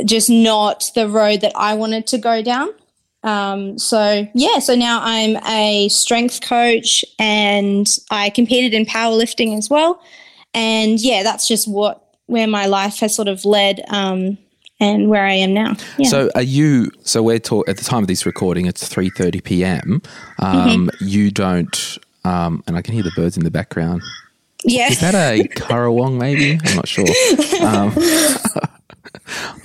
just 0.04 0.30
not 0.30 0.90
the 0.94 1.08
road 1.08 1.40
that 1.40 1.52
I 1.56 1.74
wanted 1.74 2.06
to 2.08 2.18
go 2.18 2.42
down. 2.42 2.68
Um, 3.22 3.78
so 3.78 4.26
yeah, 4.34 4.58
so 4.60 4.74
now 4.74 5.00
I'm 5.02 5.36
a 5.46 5.88
strength 5.88 6.40
coach 6.40 7.04
and 7.18 7.86
I 8.10 8.30
competed 8.30 8.72
in 8.72 8.86
powerlifting 8.86 9.56
as 9.56 9.68
well. 9.68 10.02
And 10.54 10.98
yeah, 11.00 11.22
that's 11.22 11.46
just 11.46 11.68
what 11.68 12.06
where 12.26 12.46
my 12.46 12.66
life 12.66 13.00
has 13.00 13.14
sort 13.14 13.28
of 13.28 13.44
led. 13.44 13.82
Um, 13.88 14.38
and 14.80 15.08
where 15.08 15.24
I 15.26 15.34
am 15.34 15.52
now. 15.54 15.74
Yeah. 15.98 16.08
So 16.08 16.30
are 16.34 16.42
you? 16.42 16.90
So 17.02 17.22
we're 17.22 17.38
talk 17.38 17.68
at 17.68 17.76
the 17.76 17.84
time 17.84 18.02
of 18.02 18.08
this 18.08 18.24
recording. 18.26 18.66
It's 18.66 18.88
three 18.88 19.10
thirty 19.10 19.40
p.m. 19.40 20.02
Um, 20.38 20.88
Mm-hmm. 20.90 21.06
You 21.06 21.30
don't, 21.30 21.98
um, 22.24 22.62
and 22.66 22.76
I 22.76 22.82
can 22.82 22.94
hear 22.94 23.02
the 23.02 23.12
birds 23.14 23.36
in 23.36 23.44
the 23.44 23.50
background. 23.50 24.02
yeah. 24.64 24.88
Is 24.90 25.00
that 25.00 25.14
a 25.14 25.46
currawong? 25.48 26.18
Maybe 26.18 26.58
I'm 26.64 26.76
not 26.76 26.88
sure. 26.88 27.06
Um, 27.62 27.92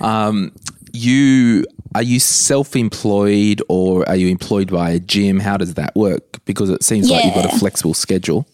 um, 0.00 0.52
you 0.92 1.64
are 1.94 2.02
you 2.02 2.20
self-employed 2.20 3.62
or 3.68 4.06
are 4.08 4.16
you 4.16 4.28
employed 4.28 4.70
by 4.70 4.90
a 4.90 4.98
gym? 4.98 5.40
How 5.40 5.56
does 5.56 5.74
that 5.74 5.94
work? 5.96 6.44
Because 6.44 6.68
it 6.70 6.82
seems 6.84 7.08
like 7.10 7.24
you've 7.24 7.34
got 7.34 7.46
a 7.52 7.58
flexible 7.58 7.94
schedule. 7.94 8.46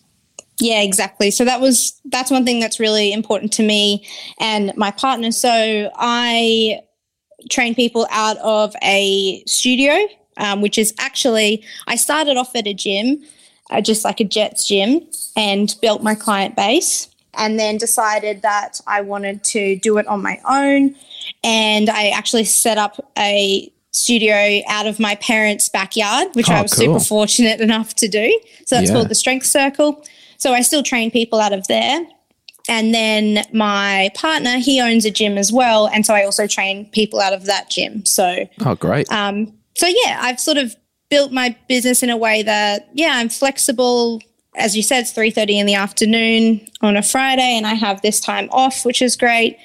Yeah, 0.62 0.80
exactly. 0.82 1.32
So 1.32 1.44
that 1.44 1.60
was 1.60 2.00
that's 2.04 2.30
one 2.30 2.44
thing 2.44 2.60
that's 2.60 2.78
really 2.78 3.12
important 3.12 3.52
to 3.54 3.64
me 3.64 4.06
and 4.38 4.72
my 4.76 4.92
partner. 4.92 5.32
So 5.32 5.90
I 5.96 6.80
train 7.50 7.74
people 7.74 8.06
out 8.10 8.36
of 8.38 8.72
a 8.82 9.42
studio, 9.46 10.06
um, 10.36 10.62
which 10.62 10.78
is 10.78 10.94
actually 11.00 11.64
I 11.88 11.96
started 11.96 12.36
off 12.36 12.54
at 12.54 12.68
a 12.68 12.74
gym, 12.74 13.24
uh, 13.70 13.80
just 13.80 14.04
like 14.04 14.20
a 14.20 14.24
Jetts 14.24 14.68
gym, 14.68 15.00
and 15.36 15.74
built 15.82 16.02
my 16.04 16.14
client 16.14 16.54
base, 16.54 17.08
and 17.34 17.58
then 17.58 17.76
decided 17.76 18.42
that 18.42 18.80
I 18.86 19.00
wanted 19.00 19.42
to 19.44 19.76
do 19.80 19.98
it 19.98 20.06
on 20.06 20.22
my 20.22 20.38
own, 20.48 20.94
and 21.42 21.90
I 21.90 22.10
actually 22.10 22.44
set 22.44 22.78
up 22.78 23.04
a 23.18 23.68
studio 23.90 24.62
out 24.68 24.86
of 24.86 25.00
my 25.00 25.16
parents' 25.16 25.68
backyard, 25.68 26.28
which 26.34 26.48
Oh, 26.48 26.54
I 26.54 26.62
was 26.62 26.72
cool. 26.72 26.94
super 26.94 27.04
fortunate 27.04 27.60
enough 27.60 27.94
to 27.96 28.06
do. 28.08 28.40
So 28.64 28.76
that's 28.76 28.88
Yeah. 28.88 28.94
called 28.94 29.08
the 29.08 29.14
Strength 29.16 29.46
Circle. 29.46 30.04
So 30.42 30.52
I 30.52 30.62
still 30.62 30.82
train 30.82 31.12
people 31.12 31.38
out 31.38 31.52
of 31.52 31.68
there. 31.68 32.04
And 32.68 32.92
then 32.92 33.44
my 33.52 34.10
partner, 34.16 34.58
he 34.58 34.80
owns 34.80 35.04
a 35.04 35.10
gym 35.12 35.38
as 35.38 35.52
well. 35.52 35.86
And 35.86 36.04
so 36.04 36.14
I 36.14 36.24
also 36.24 36.48
train 36.48 36.86
people 36.90 37.20
out 37.20 37.32
of 37.32 37.46
that 37.46 37.70
gym. 37.70 38.04
So, 38.04 38.48
Oh, 38.66 38.74
great. 38.74 39.08
um, 39.12 39.52
so 39.76 39.86
yeah, 39.86 40.18
I've 40.20 40.40
sort 40.40 40.58
of 40.58 40.74
built 41.10 41.30
my 41.30 41.56
business 41.68 42.02
in 42.02 42.10
a 42.10 42.16
way 42.16 42.42
that, 42.42 42.88
yeah, 42.92 43.12
I'm 43.14 43.28
flexible. 43.28 44.20
As 44.56 44.76
you 44.76 44.82
said, 44.82 45.02
it's 45.02 45.12
3.30 45.12 45.60
in 45.60 45.66
the 45.66 45.74
afternoon 45.74 46.66
on 46.80 46.96
a 46.96 47.02
Friday 47.02 47.56
and 47.56 47.64
I 47.64 47.74
have 47.74 48.02
this 48.02 48.18
time 48.18 48.48
off, 48.50 48.84
which 48.84 49.00
is 49.00 49.14
great. 49.14 49.58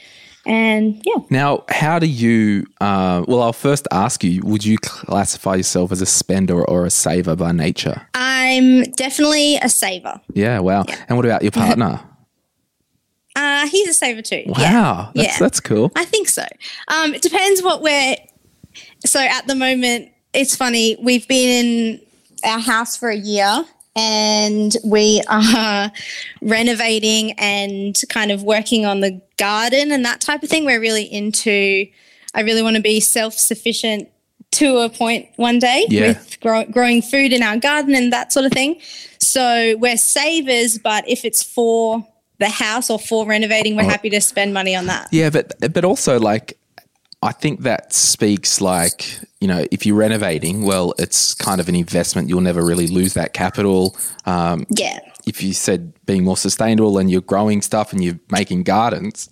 And 0.47 1.01
yeah, 1.05 1.15
Now, 1.29 1.65
how 1.69 1.99
do 1.99 2.07
you? 2.07 2.65
Uh, 2.79 3.25
well, 3.27 3.41
I'll 3.43 3.51
first 3.53 3.85
ask 3.91 4.23
you: 4.23 4.41
Would 4.45 4.63
you 4.65 4.77
classify 4.77 5.55
yourself 5.55 5.91
as 5.91 6.01
a 6.01 6.05
spender 6.05 6.63
or 6.63 6.85
a 6.85 6.89
saver 6.89 7.35
by 7.35 7.51
nature? 7.51 8.07
I'm 8.13 8.83
definitely 8.93 9.57
a 9.57 9.67
saver. 9.67 10.21
Yeah. 10.33 10.59
Wow. 10.59 10.85
And 11.09 11.17
what 11.17 11.25
about 11.25 11.41
your 11.43 11.51
partner? 11.51 11.99
Uh, 13.35 13.67
he's 13.67 13.87
a 13.87 13.93
saver 13.93 14.23
too. 14.23 14.41
Wow. 14.47 14.55
Yeah. 14.57 15.11
That's 15.13 15.27
Yeah. 15.27 15.37
that's 15.39 15.59
cool. 15.59 15.91
I 15.95 16.05
think 16.05 16.27
so. 16.27 16.41
Um, 16.87 17.13
it 17.13 17.21
depends 17.21 17.61
what 17.61 17.83
we're. 17.83 18.15
So 19.05 19.19
at 19.19 19.45
the 19.45 19.53
moment, 19.53 20.09
it's 20.33 20.55
funny. 20.55 20.97
We've 20.99 21.27
been 21.27 21.99
in 21.99 22.01
our 22.43 22.57
house 22.59 22.97
for 22.97 23.09
a 23.09 23.15
year 23.15 23.63
and 23.97 24.75
we 24.83 25.21
are 25.27 25.91
renovating 26.41 27.31
and 27.33 27.99
kind 28.09 28.31
of 28.31 28.43
working 28.43 28.85
on 28.85 29.01
the 29.01 29.21
garden 29.37 29.91
and 29.91 30.05
that 30.05 30.21
type 30.21 30.43
of 30.43 30.49
thing. 30.49 30.65
We're 30.65 30.79
really 30.79 31.03
into, 31.03 31.87
I 32.33 32.41
really 32.41 32.61
want 32.61 32.75
to 32.75 32.81
be 32.81 32.99
self 32.99 33.33
sufficient 33.33 34.09
to 34.51 34.77
a 34.77 34.89
point 34.89 35.27
one 35.35 35.59
day 35.59 35.85
Yeah. 35.89 36.07
with 36.07 36.39
grow, 36.39 36.63
growing 36.65 37.01
food 37.01 37.33
in 37.33 37.43
our 37.43 37.57
garden 37.57 37.95
and 37.95 38.13
that 38.13 38.31
sort 38.31 38.45
of 38.45 38.51
thing. 38.51 38.79
So 39.19 39.75
we're 39.77 39.97
savers, 39.97 40.77
but 40.77 41.07
if 41.07 41.25
it's 41.25 41.43
for 41.43 42.07
the 42.39 42.49
house 42.49 42.89
or 42.89 42.99
for 42.99 43.25
renovating, 43.25 43.75
we're 43.75 43.83
oh. 43.83 43.89
happy 43.89 44.09
to 44.11 44.21
spend 44.21 44.53
money 44.53 44.75
on 44.75 44.85
that. 44.85 45.09
Yeah, 45.11 45.29
but 45.29 45.53
but 45.73 45.83
also 45.83 46.19
like 46.19 46.57
I 47.23 47.31
think 47.31 47.61
that 47.61 47.93
speaks 47.93 48.61
like, 48.61 49.19
you 49.41 49.47
know, 49.47 49.65
if 49.71 49.85
you're 49.85 49.95
renovating, 49.95 50.63
well, 50.63 50.93
it's 50.99 51.33
kind 51.33 51.59
of 51.59 51.67
an 51.67 51.75
investment. 51.75 52.29
You'll 52.29 52.41
never 52.41 52.63
really 52.63 52.87
lose 52.87 53.15
that 53.15 53.33
capital. 53.33 53.97
Um, 54.25 54.65
Yeah. 54.69 54.99
if 55.25 55.41
you 55.41 55.53
said 55.53 55.93
being 56.05 56.23
more 56.23 56.37
sustainable 56.37 56.97
and 56.99 57.09
you're 57.09 57.21
growing 57.21 57.61
stuff 57.63 57.91
and 57.91 58.03
you're 58.03 58.19
making 58.31 58.63
gardens, 58.63 59.29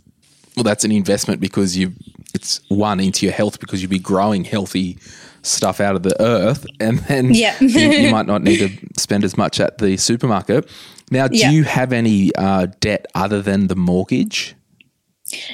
well, 0.56 0.64
that's 0.64 0.84
an 0.84 0.92
investment 0.92 1.40
because 1.42 1.78
you 1.78 1.94
it's 2.34 2.60
one 2.70 3.00
into 3.00 3.26
your 3.26 3.34
health 3.34 3.60
because 3.62 3.82
you'll 3.82 3.90
be 3.92 4.00
growing 4.00 4.44
healthy 4.44 4.98
stuff 5.42 5.80
out 5.80 5.96
of 5.96 6.04
the 6.04 6.20
earth, 6.22 6.66
and 6.82 7.00
then 7.00 7.34
Yeah. 7.34 7.56
you, 7.62 7.68
you 7.92 8.12
might 8.12 8.26
not 8.26 8.42
need 8.42 8.58
to 8.58 8.70
spend 9.00 9.24
as 9.24 9.38
much 9.38 9.60
at 9.60 9.78
the 9.78 9.96
supermarket. 9.96 10.68
Now, 11.12 11.28
do 11.30 11.38
Yeah. 11.38 11.52
you 11.52 11.64
have 11.64 11.94
any 11.94 12.34
uh, 12.36 12.68
debt 12.82 13.06
other 13.16 13.42
than 13.42 13.68
the 13.68 13.76
mortgage? 13.76 14.56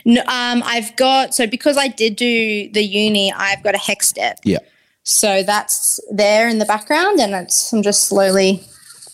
No, 0.05 0.21
um, 0.21 0.63
I've 0.65 0.95
got 0.95 1.33
so 1.33 1.47
because 1.47 1.77
I 1.77 1.88
did 1.88 2.15
do 2.15 2.69
the 2.71 2.83
uni, 2.83 3.31
I've 3.31 3.63
got 3.63 3.75
a 3.75 3.79
HECS 3.79 4.13
debt. 4.13 4.39
Yeah. 4.43 4.59
So 5.03 5.43
that's 5.43 6.00
there 6.11 6.47
in 6.47 6.59
the 6.59 6.65
background, 6.65 7.19
and 7.19 7.33
it's 7.33 7.73
I'm 7.73 7.81
just 7.81 8.05
slowly 8.05 8.63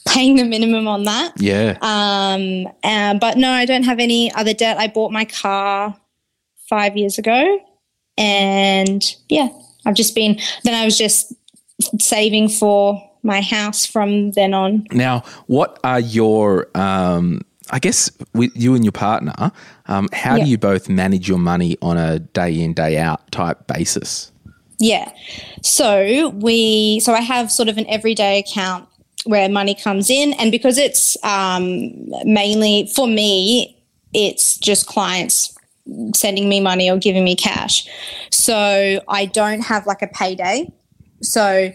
paying 0.07 0.35
the 0.35 0.43
minimum 0.43 0.87
on 0.87 1.03
that. 1.03 1.33
Yeah. 1.37 1.77
Um, 1.81 2.67
uh, 2.83 3.15
but 3.19 3.37
no, 3.37 3.51
I 3.51 3.65
don't 3.65 3.83
have 3.83 3.99
any 3.99 4.33
other 4.33 4.53
debt. 4.53 4.77
I 4.77 4.87
bought 4.87 5.11
my 5.11 5.25
car 5.25 5.95
five 6.69 6.97
years 6.97 7.17
ago, 7.17 7.59
and 8.17 9.03
yeah, 9.29 9.49
I've 9.85 9.95
just 9.95 10.15
been. 10.15 10.39
Then 10.63 10.73
I 10.73 10.85
was 10.85 10.97
just 10.97 11.33
saving 11.99 12.49
for 12.49 13.01
my 13.23 13.41
house 13.41 13.85
from 13.85 14.31
then 14.31 14.53
on. 14.53 14.87
Now, 14.91 15.23
what 15.47 15.79
are 15.83 15.99
your, 15.99 16.69
um, 16.75 17.41
I 17.69 17.79
guess, 17.79 18.09
with 18.33 18.51
you 18.55 18.75
and 18.75 18.83
your 18.83 18.91
partner, 18.91 19.51
um, 19.87 20.09
how 20.13 20.35
Yeah. 20.35 20.43
do 20.45 20.49
you 20.49 20.57
both 20.57 20.89
manage 20.89 21.27
your 21.27 21.37
money 21.39 21.77
on 21.81 21.97
a 21.97 22.19
day 22.19 22.59
in, 22.59 22.73
day 22.73 22.97
out 22.97 23.29
type 23.31 23.67
basis? 23.67 24.31
Yeah. 24.79 25.11
So 25.63 26.29
we 26.29 26.99
so 26.99 27.13
I 27.13 27.21
have 27.21 27.51
sort 27.51 27.67
of 27.69 27.77
an 27.77 27.85
everyday 27.89 28.39
account 28.39 28.87
where 29.25 29.49
money 29.49 29.73
comes 29.75 30.09
in 30.09 30.33
and 30.33 30.51
because 30.51 30.77
it's 30.77 31.17
um 31.23 31.91
mainly 32.23 32.89
for 32.95 33.07
me 33.07 33.75
it's 34.13 34.57
just 34.57 34.85
clients 34.85 35.57
sending 36.15 36.47
me 36.47 36.59
money 36.59 36.89
or 36.91 36.97
giving 36.97 37.23
me 37.23 37.35
cash. 37.35 37.87
So 38.31 39.01
I 39.07 39.25
don't 39.25 39.61
have 39.61 39.87
like 39.87 40.01
a 40.01 40.07
payday. 40.07 40.71
So 41.23 41.71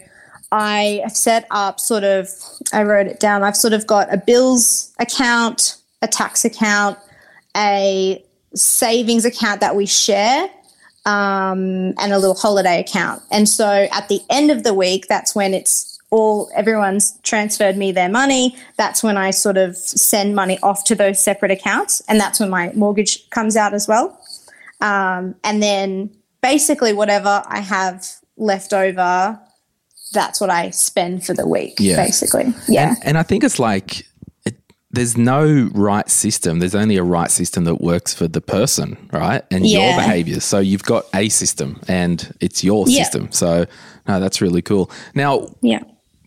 I 0.51 1.01
have 1.03 1.15
set 1.17 1.45
up 1.51 1.79
sort 1.79 2.03
of 2.03 2.29
I 2.71 2.83
wrote 2.83 3.07
it 3.07 3.19
down. 3.19 3.43
I've 3.43 3.57
sort 3.57 3.73
of 3.73 3.85
got 3.85 4.11
a 4.13 4.17
bills 4.17 4.91
account, 4.99 5.75
a 6.03 6.07
tax 6.07 6.45
account, 6.45 6.99
a 7.57 8.23
savings 8.53 9.25
account 9.25 9.61
that 9.61 9.75
we 9.75 9.87
share 9.87 10.49
um, 11.05 11.93
and 11.97 12.13
a 12.13 12.19
little 12.19 12.35
holiday 12.35 12.79
account. 12.79 13.23
And 13.31 13.49
so 13.49 13.87
at 13.91 14.09
the 14.09 14.21
end 14.29 14.51
of 14.51 14.63
the 14.63 14.73
week, 14.73 15.07
that's 15.07 15.33
when 15.33 15.53
it's 15.53 15.99
all 16.11 16.51
everyone's 16.55 17.17
transferred 17.23 17.75
me 17.75 17.91
their 17.91 18.09
money. 18.09 18.55
That's 18.77 19.01
when 19.01 19.17
I 19.17 19.31
sort 19.31 19.57
of 19.57 19.75
send 19.75 20.35
money 20.35 20.59
off 20.61 20.83
to 20.85 20.95
those 20.95 21.19
separate 21.19 21.49
accounts, 21.51 22.01
and 22.01 22.19
that's 22.19 22.39
when 22.39 22.51
my 22.51 22.71
mortgage 22.73 23.27
comes 23.31 23.55
out 23.55 23.73
as 23.73 23.87
well. 23.87 24.19
Um, 24.79 25.33
and 25.43 25.63
then 25.63 26.11
basically 26.41 26.93
whatever 26.93 27.41
I 27.47 27.61
have 27.61 28.07
left 28.37 28.73
over, 28.73 29.39
that's 30.13 30.39
what 30.39 30.51
I 30.51 30.69
spend 30.69 31.25
for 31.25 31.33
the 31.33 31.47
week. 31.47 31.77
Yeah. 31.79 31.95
basically, 31.95 32.53
yeah. 32.67 32.89
And, 32.89 32.97
and 33.05 33.17
I 33.17 33.23
think 33.23 33.43
it's 33.43 33.57
like 33.57 34.05
there's 34.93 35.17
no 35.17 35.69
right 35.73 36.07
system. 36.09 36.59
There's 36.59 36.75
only 36.75 36.97
a 36.97 37.03
right 37.03 37.31
system 37.31 37.63
that 37.65 37.81
works 37.81 38.13
for 38.13 38.27
the 38.27 38.41
person, 38.41 38.95
right? 39.11 39.43
And 39.51 39.67
your 39.67 39.81
Yeah. 39.81 39.95
behaviors. 39.95 40.43
So 40.43 40.59
you've 40.59 40.83
got 40.83 41.05
a 41.15 41.29
system 41.29 41.81
and 41.87 42.31
it's 42.39 42.63
your 42.63 42.85
Yeah. 42.87 43.03
system. 43.03 43.27
So 43.31 43.65
no, 44.07 44.19
that's 44.19 44.39
really 44.39 44.61
cool. 44.61 44.89
Now, 45.15 45.47
yeah. 45.61 45.79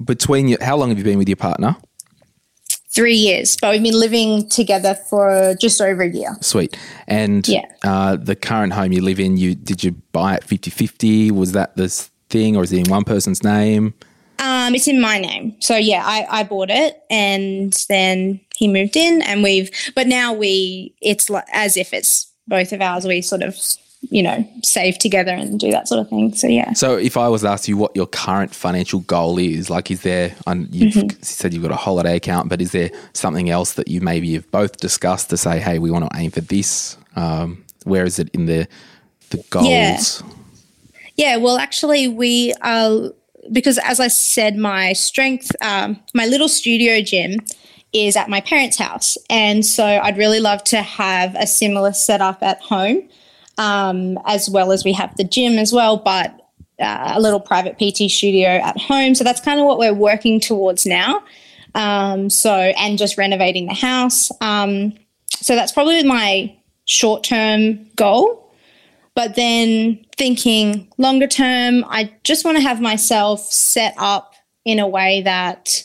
between 0.04 0.48
you, 0.48 0.58
how 0.60 0.76
long 0.76 0.88
have 0.90 0.98
you 0.98 1.04
been 1.04 1.16
with 1.18 1.28
your 1.28 1.36
partner? 1.36 1.76
Three 2.92 3.14
years, 3.16 3.56
but 3.60 3.72
we've 3.72 3.82
been 3.82 3.98
living 3.98 4.48
together 4.48 4.94
for 5.08 5.54
just 5.60 5.80
over 5.80 6.02
a 6.02 6.08
year. 6.10 6.36
Sweet. 6.40 6.76
And 7.06 7.46
Yeah. 7.46 7.66
uh, 7.84 8.16
the 8.16 8.34
current 8.34 8.72
home 8.72 8.90
you 8.92 9.02
live 9.02 9.20
in, 9.20 9.36
you 9.36 9.54
did 9.54 9.84
you 9.84 9.92
buy 10.12 10.34
it 10.34 10.44
50-50? 10.44 11.30
Was 11.30 11.52
that 11.52 11.76
this 11.76 12.10
thing 12.30 12.56
or 12.56 12.64
is 12.64 12.72
it 12.72 12.78
in 12.86 12.90
one 12.90 13.04
person's 13.04 13.44
name? 13.44 13.94
Um, 14.38 14.74
it's 14.74 14.88
in 14.88 15.00
my 15.00 15.18
name. 15.18 15.54
So 15.60 15.76
yeah, 15.76 16.02
I, 16.04 16.26
I 16.30 16.42
bought 16.44 16.70
it 16.70 17.02
and 17.10 17.72
then 17.88 18.40
he 18.56 18.68
moved 18.68 18.96
in 18.96 19.22
and 19.22 19.42
we've 19.42 19.70
but 19.94 20.06
now 20.06 20.32
we 20.32 20.94
it's 21.00 21.28
like 21.30 21.44
as 21.52 21.76
if 21.76 21.92
it's 21.92 22.30
both 22.48 22.72
of 22.72 22.80
ours. 22.80 23.06
We 23.06 23.22
sort 23.22 23.42
of, 23.42 23.58
you 24.10 24.22
know, 24.22 24.48
save 24.62 24.98
together 24.98 25.32
and 25.32 25.58
do 25.58 25.70
that 25.72 25.88
sort 25.88 26.00
of 26.00 26.08
thing. 26.08 26.34
So 26.34 26.46
yeah. 26.46 26.72
So 26.74 26.96
if 26.96 27.16
I 27.16 27.28
was 27.28 27.42
to 27.42 27.48
ask 27.48 27.66
you 27.66 27.76
what 27.76 27.96
your 27.96 28.06
current 28.06 28.54
financial 28.54 29.00
goal 29.00 29.38
is, 29.38 29.68
like 29.68 29.90
is 29.90 30.02
there, 30.02 30.34
and 30.46 30.72
you've 30.74 30.94
Mm-hmm. 30.94 31.22
said 31.22 31.52
you've 31.52 31.62
got 31.62 31.72
a 31.72 31.76
holiday 31.76 32.16
account, 32.16 32.48
but 32.48 32.60
is 32.60 32.72
there 32.72 32.90
something 33.14 33.50
else 33.50 33.72
that 33.74 33.88
you 33.88 34.00
maybe 34.00 34.34
have 34.34 34.48
both 34.50 34.76
discussed 34.76 35.30
to 35.30 35.36
say, 35.36 35.58
hey, 35.58 35.78
we 35.78 35.90
want 35.90 36.10
to 36.10 36.18
aim 36.18 36.30
for 36.30 36.40
this? 36.42 36.96
Um, 37.16 37.64
where 37.84 38.04
is 38.04 38.18
it 38.18 38.28
in 38.30 38.46
the 38.46 38.68
the 39.30 39.38
goals? 39.50 39.66
Yeah. 39.68 39.98
Yeah, 41.16 41.36
well, 41.38 41.56
actually, 41.56 42.08
we 42.08 42.52
are 42.60 43.10
because, 43.52 43.78
as 43.78 44.00
I 44.00 44.08
said, 44.08 44.56
my 44.56 44.92
strength, 44.92 45.50
um, 45.62 46.00
my 46.14 46.26
little 46.26 46.48
studio 46.48 47.00
gym 47.00 47.40
is 47.92 48.16
at 48.16 48.28
my 48.28 48.40
parents' 48.40 48.78
house, 48.78 49.16
and 49.30 49.64
so 49.64 49.84
I'd 49.84 50.18
really 50.18 50.40
love 50.40 50.62
to 50.64 50.82
have 50.82 51.34
a 51.36 51.46
similar 51.46 51.92
setup 51.92 52.42
at 52.42 52.60
home. 52.60 53.08
um, 53.58 54.18
as 54.26 54.50
well 54.50 54.72
as 54.72 54.84
we 54.84 54.92
have 54.92 55.16
the 55.16 55.24
gym 55.24 55.58
as 55.58 55.72
well, 55.72 55.96
but 55.96 56.48
uh, 56.78 57.12
a 57.14 57.20
little 57.20 57.40
private 57.40 57.78
PT 57.78 58.10
studio 58.10 58.48
at 58.48 58.78
home. 58.78 59.14
So 59.14 59.24
that's 59.24 59.40
kind 59.40 59.58
of 59.58 59.66
what 59.66 59.78
we're 59.78 59.94
working 59.94 60.40
towards 60.40 60.84
now. 60.86 61.22
Um, 61.74 62.30
so, 62.30 62.52
and 62.52 62.98
just 62.98 63.18
renovating 63.18 63.66
the 63.66 63.74
house. 63.74 64.30
Um, 64.40 64.94
so 65.30 65.54
that's 65.54 65.72
probably 65.72 66.02
my 66.04 66.54
short 66.84 67.24
term 67.24 67.86
goal. 67.96 68.42
But 69.14 69.36
then 69.36 70.04
thinking 70.16 70.92
longer 70.98 71.26
term, 71.26 71.84
I 71.88 72.12
just 72.24 72.44
want 72.44 72.56
to 72.56 72.62
have 72.62 72.80
myself 72.80 73.40
set 73.40 73.94
up 73.98 74.34
in 74.64 74.78
a 74.78 74.88
way 74.88 75.22
that 75.22 75.84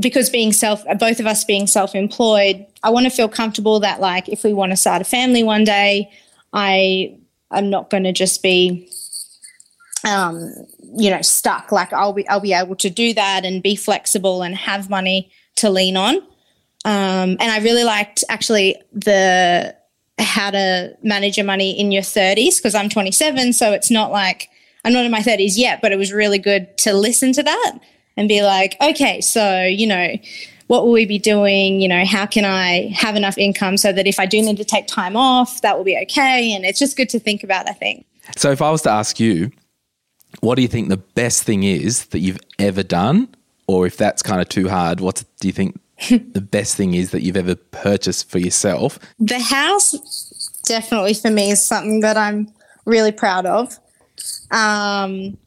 because 0.00 0.30
being 0.30 0.52
self 0.52 0.84
both 0.98 1.20
of 1.20 1.26
us 1.26 1.44
being 1.44 1.66
self-employed 1.66 2.64
i 2.82 2.88
want 2.88 3.04
to 3.04 3.10
feel 3.10 3.28
comfortable 3.28 3.78
that 3.78 4.00
like 4.00 4.26
if 4.26 4.42
we 4.42 4.54
want 4.54 4.72
to 4.72 4.76
start 4.76 5.02
a 5.02 5.04
family 5.04 5.42
one 5.42 5.64
day 5.64 6.10
i 6.54 7.14
i'm 7.50 7.68
not 7.68 7.90
going 7.90 8.02
to 8.02 8.12
just 8.12 8.42
be 8.42 8.88
um 10.04 10.50
you 10.94 11.10
know 11.10 11.22
stuck. 11.22 11.72
Like 11.72 11.92
i'll 11.92 12.12
be 12.12 12.28
i'll 12.28 12.40
be 12.40 12.52
able 12.52 12.76
to 12.76 12.90
do 12.90 13.14
that 13.14 13.44
and 13.44 13.62
be 13.62 13.76
flexible 13.76 14.42
and 14.42 14.56
have 14.56 14.90
money 14.90 15.30
to 15.56 15.70
lean 15.70 15.96
on. 15.96 16.16
Um 16.84 17.36
and 17.38 17.42
i 17.42 17.58
really 17.58 17.84
liked 17.84 18.24
actually 18.28 18.76
the 18.92 19.76
how 20.18 20.50
to 20.50 20.96
manage 21.02 21.36
your 21.36 21.46
money 21.46 21.78
in 21.78 21.90
your 21.90 22.02
30s 22.02 22.56
because 22.58 22.74
i'm 22.74 22.88
27 22.88 23.52
so 23.52 23.72
it's 23.72 23.90
not 23.90 24.10
like 24.10 24.48
i'm 24.84 24.92
not 24.92 25.04
in 25.04 25.10
my 25.10 25.20
30s 25.20 25.54
yet 25.56 25.80
but 25.80 25.92
it 25.92 25.96
was 25.96 26.12
really 26.12 26.38
good 26.38 26.76
to 26.78 26.92
listen 26.92 27.32
to 27.32 27.42
that 27.42 27.78
and 28.16 28.28
be 28.28 28.42
like, 28.42 28.76
okay, 28.80 29.20
so, 29.20 29.64
you 29.64 29.86
know, 29.86 30.16
what 30.66 30.84
will 30.84 30.92
we 30.92 31.06
be 31.06 31.18
doing? 31.18 31.80
You 31.80 31.88
know, 31.88 32.04
how 32.04 32.26
can 32.26 32.44
I 32.44 32.92
have 32.94 33.16
enough 33.16 33.36
income 33.36 33.76
so 33.76 33.92
that 33.92 34.06
if 34.06 34.18
I 34.18 34.26
do 34.26 34.40
need 34.40 34.56
to 34.56 34.64
take 34.64 34.86
time 34.86 35.16
off, 35.16 35.60
that 35.62 35.76
will 35.76 35.84
be 35.84 35.98
okay? 36.04 36.52
And 36.52 36.64
it's 36.64 36.78
just 36.78 36.96
good 36.96 37.08
to 37.10 37.18
think 37.18 37.42
about, 37.42 37.68
I 37.68 37.72
think. 37.72 38.06
So 38.36 38.50
if 38.50 38.62
I 38.62 38.70
was 38.70 38.82
to 38.82 38.90
ask 38.90 39.18
you, 39.18 39.50
what 40.40 40.54
do 40.54 40.62
you 40.62 40.68
think 40.68 40.88
the 40.88 40.96
best 40.96 41.42
thing 41.42 41.62
is 41.62 42.06
that 42.06 42.20
you've 42.20 42.40
ever 42.58 42.82
done? 42.82 43.34
Or 43.66 43.86
if 43.86 43.96
that's 43.96 44.22
kind 44.22 44.40
of 44.40 44.48
too 44.48 44.68
hard, 44.68 45.00
what 45.00 45.22
do 45.40 45.48
you 45.48 45.52
think 45.52 45.78
the 46.08 46.40
best 46.40 46.76
thing 46.76 46.94
is 46.94 47.10
that 47.10 47.22
you've 47.22 47.36
ever 47.36 47.54
purchased 47.54 48.30
for 48.30 48.38
yourself? 48.38 48.98
The 49.18 49.38
house 49.38 50.60
definitely 50.64 51.14
for 51.14 51.30
me 51.30 51.50
is 51.50 51.64
something 51.64 52.00
that 52.00 52.16
I'm 52.16 52.52
really 52.84 53.12
proud 53.12 53.46
of. 53.46 53.78
Um, 54.50 55.38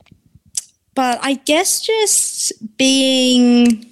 but 0.95 1.19
I 1.21 1.35
guess 1.45 1.81
just 1.81 2.53
being, 2.77 3.85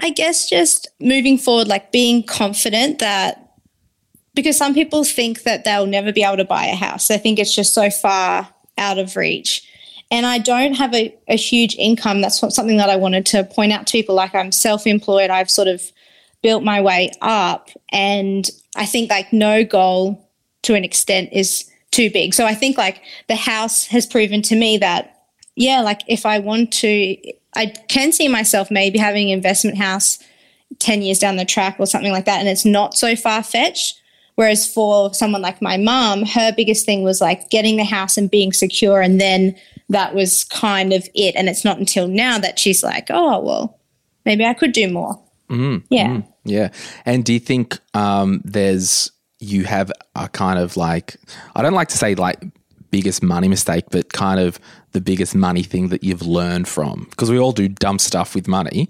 I 0.00 0.10
guess 0.10 0.48
just 0.48 0.88
moving 1.00 1.38
forward, 1.38 1.68
like 1.68 1.92
being 1.92 2.22
confident 2.22 2.98
that, 2.98 3.54
because 4.34 4.56
some 4.56 4.74
people 4.74 5.04
think 5.04 5.42
that 5.42 5.64
they'll 5.64 5.86
never 5.86 6.12
be 6.12 6.22
able 6.22 6.38
to 6.38 6.44
buy 6.44 6.66
a 6.66 6.74
house. 6.74 7.08
They 7.08 7.18
think 7.18 7.38
it's 7.38 7.54
just 7.54 7.74
so 7.74 7.90
far 7.90 8.48
out 8.78 8.98
of 8.98 9.16
reach. 9.16 9.68
And 10.12 10.26
I 10.26 10.36
don't 10.36 10.74
have 10.74 10.94
a, 10.94 11.12
a 11.26 11.36
huge 11.36 11.74
income. 11.76 12.20
That's 12.20 12.38
something 12.54 12.76
that 12.76 12.90
I 12.90 12.96
wanted 12.96 13.24
to 13.26 13.44
point 13.44 13.72
out 13.72 13.86
to 13.86 13.92
people. 13.92 14.14
Like 14.14 14.34
I'm 14.34 14.52
self 14.52 14.86
employed, 14.86 15.30
I've 15.30 15.50
sort 15.50 15.68
of 15.68 15.82
built 16.42 16.62
my 16.62 16.82
way 16.82 17.10
up. 17.22 17.70
And 17.90 18.48
I 18.76 18.84
think 18.84 19.10
like 19.10 19.32
no 19.32 19.64
goal 19.64 20.28
to 20.62 20.74
an 20.74 20.84
extent 20.84 21.30
is 21.32 21.68
too 21.92 22.10
big. 22.10 22.34
So 22.34 22.44
I 22.44 22.54
think 22.54 22.76
like 22.76 23.00
the 23.28 23.36
house 23.36 23.86
has 23.86 24.04
proven 24.04 24.42
to 24.42 24.54
me 24.54 24.76
that 24.78 25.08
yeah, 25.56 25.80
like 25.80 26.02
if 26.06 26.26
I 26.26 26.38
want 26.38 26.72
to, 26.74 27.16
I 27.54 27.66
can 27.88 28.12
see 28.12 28.28
myself 28.28 28.70
maybe 28.70 28.98
having 28.98 29.30
an 29.30 29.36
investment 29.36 29.78
house 29.78 30.18
10 30.78 31.02
years 31.02 31.18
down 31.18 31.36
the 31.36 31.44
track 31.44 31.76
or 31.78 31.86
something 31.86 32.12
like 32.12 32.26
that. 32.26 32.38
And 32.38 32.48
it's 32.48 32.64
not 32.64 32.94
so 32.94 33.16
far 33.16 33.42
fetched. 33.42 33.98
Whereas 34.34 34.70
for 34.70 35.12
someone 35.12 35.42
like 35.42 35.60
my 35.60 35.76
mom, 35.76 36.24
her 36.24 36.52
biggest 36.52 36.86
thing 36.86 37.02
was 37.02 37.20
like 37.20 37.50
getting 37.50 37.76
the 37.76 37.84
house 37.84 38.16
and 38.16 38.30
being 38.30 38.52
secure. 38.52 39.02
And 39.02 39.20
then 39.20 39.54
that 39.92 40.14
was 40.14 40.44
kind 40.44 40.92
of 40.92 41.08
it. 41.14 41.34
And 41.36 41.48
it's 41.48 41.64
not 41.64 41.78
until 41.78 42.08
now 42.08 42.38
that 42.38 42.58
she's 42.58 42.82
like, 42.82 43.06
oh, 43.10 43.40
well, 43.40 43.78
maybe 44.24 44.44
I 44.44 44.54
could 44.54 44.72
do 44.72 44.90
more. 44.90 45.22
Mm, 45.48 45.84
yeah. 45.90 46.08
Mm, 46.08 46.26
yeah. 46.44 46.68
And 47.04 47.24
do 47.24 47.32
you 47.32 47.40
think 47.40 47.78
um, 47.94 48.40
there's, 48.44 49.12
you 49.38 49.64
have 49.64 49.92
a 50.16 50.28
kind 50.28 50.58
of 50.58 50.76
like, 50.76 51.16
I 51.54 51.62
don't 51.62 51.74
like 51.74 51.88
to 51.88 51.98
say 51.98 52.14
like 52.14 52.42
biggest 52.90 53.22
money 53.22 53.48
mistake, 53.48 53.84
but 53.90 54.12
kind 54.12 54.40
of 54.40 54.58
the 54.92 55.00
biggest 55.00 55.34
money 55.34 55.62
thing 55.62 55.88
that 55.88 56.02
you've 56.02 56.22
learned 56.22 56.68
from? 56.68 57.06
Because 57.10 57.30
we 57.30 57.38
all 57.38 57.52
do 57.52 57.68
dumb 57.68 57.98
stuff 57.98 58.34
with 58.34 58.48
money. 58.48 58.88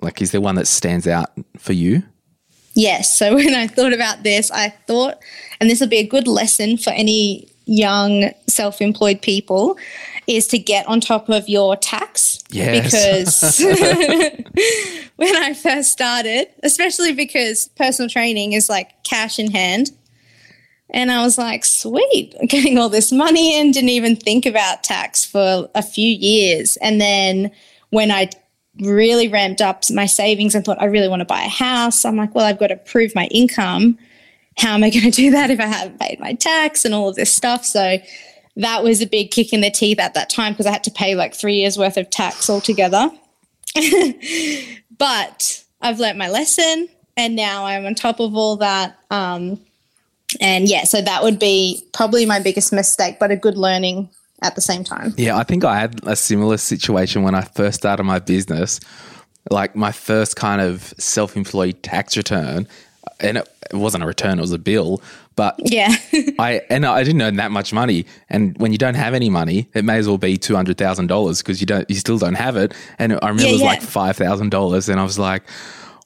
Like, 0.00 0.22
is 0.22 0.30
there 0.30 0.40
one 0.40 0.54
that 0.54 0.66
stands 0.66 1.06
out 1.06 1.30
for 1.58 1.72
you? 1.74 2.02
Yes. 2.74 3.18
So 3.18 3.34
when 3.34 3.54
I 3.54 3.66
thought 3.66 3.92
about 3.92 4.22
this, 4.22 4.50
I 4.50 4.70
thought, 4.86 5.18
and 5.60 5.68
this 5.68 5.80
will 5.80 5.88
be 5.88 5.98
a 5.98 6.06
good 6.06 6.26
lesson 6.26 6.78
for 6.78 6.90
any 6.90 7.48
young 7.68 8.30
self 8.46 8.80
employed 8.80 9.20
people, 9.20 9.76
is 10.28 10.46
to 10.46 10.58
get 10.58 10.86
on 10.86 11.00
top 11.00 11.28
of 11.30 11.48
your 11.48 11.74
tax. 11.74 12.38
Yes. 12.50 12.84
Because 12.84 13.58
when 15.16 15.34
I 15.36 15.54
first 15.54 15.90
started, 15.90 16.48
especially 16.62 17.14
because 17.14 17.68
personal 17.76 18.08
training 18.08 18.52
is 18.52 18.68
like 18.68 19.02
cash 19.02 19.38
in 19.38 19.50
hand, 19.50 19.90
and 20.90 21.10
I 21.10 21.22
was 21.22 21.36
like, 21.36 21.64
sweet, 21.64 22.34
I'm 22.40 22.46
getting 22.46 22.78
all 22.78 22.88
this 22.88 23.10
money 23.10 23.58
in, 23.58 23.72
didn't 23.72 23.90
even 23.90 24.16
think 24.16 24.46
about 24.46 24.84
tax 24.84 25.24
for 25.24 25.68
a 25.74 25.82
few 25.82 26.08
years. 26.08 26.76
And 26.78 27.00
then 27.00 27.50
when 27.90 28.10
I 28.10 28.30
really 28.80 29.28
ramped 29.28 29.60
up 29.60 29.82
my 29.90 30.06
savings 30.06 30.54
and 30.54 30.64
thought, 30.64 30.80
I 30.80 30.86
really 30.86 31.08
want 31.08 31.20
to 31.20 31.26
buy 31.26 31.42
a 31.42 31.48
house, 31.48 32.04
I'm 32.04 32.16
like, 32.16 32.34
well, 32.34 32.46
I've 32.46 32.58
got 32.58 32.68
to 32.68 32.76
prove 32.76 33.14
my 33.14 33.26
income. 33.26 33.98
How 34.56 34.74
am 34.74 34.82
I 34.82 34.90
going 34.90 35.04
to 35.04 35.10
do 35.10 35.30
that 35.32 35.50
if 35.50 35.60
I 35.60 35.66
haven't 35.66 36.00
paid 36.00 36.20
my 36.20 36.32
tax 36.34 36.84
and 36.84 36.94
all 36.94 37.10
of 37.10 37.16
this 37.16 37.32
stuff? 37.32 37.64
So 37.64 37.98
that 38.58 38.82
was 38.82 39.00
a 39.00 39.06
big 39.06 39.30
kick 39.30 39.52
in 39.52 39.60
the 39.60 39.70
teeth 39.70 40.00
at 40.00 40.14
that 40.14 40.28
time 40.28 40.52
because 40.52 40.66
I 40.66 40.72
had 40.72 40.84
to 40.84 40.90
pay 40.90 41.14
like 41.14 41.34
three 41.34 41.54
years 41.54 41.78
worth 41.78 41.96
of 41.96 42.10
tax 42.10 42.50
altogether. 42.50 43.10
but 44.98 45.64
I've 45.80 46.00
learnt 46.00 46.18
my 46.18 46.28
lesson 46.28 46.88
and 47.16 47.36
now 47.36 47.64
I'm 47.64 47.86
on 47.86 47.94
top 47.94 48.20
of 48.20 48.34
all 48.34 48.56
that. 48.56 48.98
Um, 49.10 49.60
and 50.40 50.68
yeah, 50.68 50.84
so 50.84 51.00
that 51.00 51.22
would 51.22 51.38
be 51.38 51.82
probably 51.92 52.26
my 52.26 52.40
biggest 52.40 52.72
mistake, 52.72 53.18
but 53.20 53.30
a 53.30 53.36
good 53.36 53.56
learning 53.56 54.10
at 54.42 54.56
the 54.56 54.60
same 54.60 54.82
time. 54.84 55.14
Yeah, 55.16 55.36
I 55.36 55.44
think 55.44 55.64
I 55.64 55.78
had 55.78 56.00
a 56.04 56.16
similar 56.16 56.56
situation 56.56 57.22
when 57.22 57.34
I 57.34 57.42
first 57.42 57.78
started 57.78 58.04
my 58.04 58.18
business. 58.18 58.80
Like 59.50 59.76
my 59.76 59.92
first 59.92 60.36
kind 60.36 60.60
of 60.60 60.92
self 60.98 61.36
employed 61.36 61.82
tax 61.82 62.16
return, 62.16 62.68
and 63.20 63.38
it, 63.38 63.48
it 63.70 63.76
wasn't 63.76 64.04
a 64.04 64.06
return, 64.06 64.38
it 64.38 64.42
was 64.42 64.52
a 64.52 64.58
bill. 64.58 65.02
But 65.36 65.54
yeah, 65.64 65.94
I 66.38 66.62
and 66.68 66.84
I 66.84 67.04
didn't 67.04 67.22
earn 67.22 67.36
that 67.36 67.50
much 67.50 67.72
money. 67.72 68.06
And 68.28 68.56
when 68.58 68.72
you 68.72 68.78
don't 68.78 68.94
have 68.96 69.14
any 69.14 69.30
money, 69.30 69.68
it 69.74 69.84
may 69.84 69.98
as 69.98 70.08
well 70.08 70.18
be 70.18 70.36
two 70.36 70.56
hundred 70.56 70.78
thousand 70.78 71.06
dollars 71.08 71.42
because 71.42 71.60
you 71.60 71.66
don't, 71.66 71.88
you 71.88 71.96
still 71.96 72.18
don't 72.18 72.34
have 72.34 72.56
it. 72.56 72.74
And 72.98 73.12
I 73.14 73.28
remember 73.28 73.42
Yeah, 73.42 73.48
it 73.50 73.52
was 73.52 73.60
yeah. 73.62 73.66
like 73.68 73.82
five 73.82 74.16
thousand 74.16 74.50
dollars, 74.50 74.88
and 74.88 74.98
I 74.98 75.04
was 75.04 75.18
like, 75.18 75.42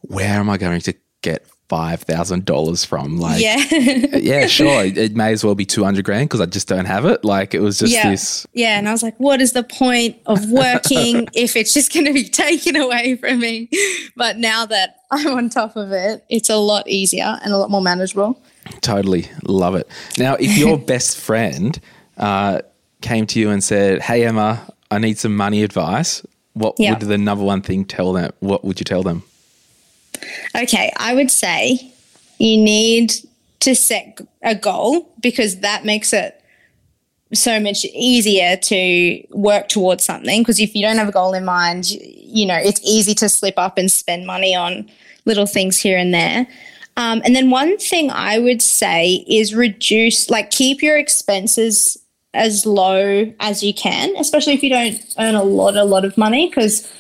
where 0.03 0.29
am 0.39 0.51
I 0.51 0.59
going 0.59 0.81
to 0.81 0.95
get 1.23 1.47
five 1.73 2.03
thousand 2.03 2.45
dollars 2.45 2.85
from? 2.85 3.17
Like, 3.19 3.41
yeah, 3.41 3.57
yeah, 4.19 4.47
sure. 4.59 4.85
It, 4.85 4.99
it 4.99 5.17
may 5.17 5.33
as 5.33 5.43
well 5.43 5.55
be 5.55 5.65
200 5.65 6.05
grand 6.05 6.29
because 6.29 6.43
I 6.43 6.45
just 6.45 6.69
don't 6.69 6.85
have 6.85 7.07
it. 7.07 7.25
Like, 7.25 7.55
it 7.55 7.61
was 7.61 7.79
just 7.79 7.95
yeah, 7.95 8.11
this. 8.11 8.47
yeah. 8.53 8.79
And 8.79 8.87
I 8.87 8.93
was 8.93 9.03
like, 9.03 9.19
what 9.19 9.41
is 9.41 9.53
the 9.53 9.63
point 9.63 10.19
of 10.27 10.51
working 10.51 11.29
if 11.33 11.57
it's 11.57 11.73
just 11.73 11.91
going 11.95 12.05
to 12.05 12.13
be 12.13 12.25
taken 12.25 12.77
away 12.77 13.17
from 13.17 13.41
me? 13.41 13.71
But 14.17 14.37
now 14.37 14.67
that 14.67 14.97
I'm 15.11 15.29
on 15.29 15.49
top 15.49 15.77
of 15.77 15.93
it, 15.93 16.23
it's 16.29 16.51
a 16.51 16.57
lot 16.57 16.87
easier 16.89 17.39
and 17.43 17.55
a 17.55 17.57
lot 17.57 17.71
more 17.71 17.81
manageable. 17.81 18.39
Totally 18.83 19.29
love 19.49 19.75
it. 19.75 19.89
Now, 20.19 20.35
if 20.35 20.59
your 20.59 20.77
best 20.79 21.17
friend 21.17 21.81
uh, 22.19 22.61
came 23.01 23.27
to 23.29 23.41
you 23.41 23.49
and 23.49 23.65
said, 23.65 24.03
Hey, 24.03 24.27
Emma, 24.27 24.61
I 24.91 24.99
need 24.99 25.17
some 25.19 25.35
money 25.35 25.63
advice, 25.63 26.23
what 26.53 26.75
Yeah. 26.79 26.91
would 26.93 27.01
the 27.01 27.17
number 27.17 27.43
one 27.45 27.63
thing 27.63 27.87
tell 27.87 28.13
them? 28.13 28.31
What 28.41 28.63
would 28.63 28.79
you 28.79 28.85
tell 28.85 29.03
them? 29.03 29.23
Okay, 30.55 30.93
I 30.97 31.15
would 31.15 31.31
say 31.31 31.93
you 32.39 32.57
need 32.57 33.15
to 33.61 33.75
set 33.75 34.21
a 34.43 34.55
goal 34.55 35.09
because 35.21 35.61
that 35.61 35.85
makes 35.85 36.13
it 36.13 36.43
so 37.33 37.59
much 37.59 37.85
easier 37.87 38.57
to 38.57 39.25
work 39.31 39.69
towards 39.69 40.05
something. 40.05 40.43
Because 40.43 40.61
if 40.61 40.75
you 40.75 40.83
don't 40.83 40.97
have 40.97 41.09
a 41.09 41.13
goal 41.13 41.33
in 41.33 41.45
mind, 41.45 41.91
you, 41.91 42.47
know, 42.47 42.57
it's 42.57 42.81
easy 42.83 43.15
to 43.15 43.29
slip 43.29 43.55
up 43.57 43.79
and 43.79 43.91
spend 43.91 44.27
money 44.27 44.55
on 44.55 44.89
little 45.25 45.47
things 45.47 45.79
here 45.79 45.97
and 45.97 46.13
there. 46.13 46.47
Um, 46.97 47.23
and 47.25 47.35
then 47.35 47.49
one 47.49 47.79
thing 47.79 48.11
I 48.11 48.39
would 48.39 48.61
say 48.61 49.25
is 49.27 49.55
reduce, 49.55 50.29
like, 50.29 50.51
keep 50.51 50.83
your 50.83 50.99
expenses 50.99 51.97
as 52.35 52.67
low 52.67 53.33
as 53.41 53.63
you 53.63 53.73
can, 53.73 54.15
especially 54.17 54.53
if 54.55 54.63
you 54.63 54.71
don't 54.71 55.01
earn 55.19 55.35
a 55.35 55.43
lot, 55.43 55.77
a 55.77 55.85
lot 55.85 56.05
of 56.05 56.19
money, 56.19 56.49
because 56.49 56.91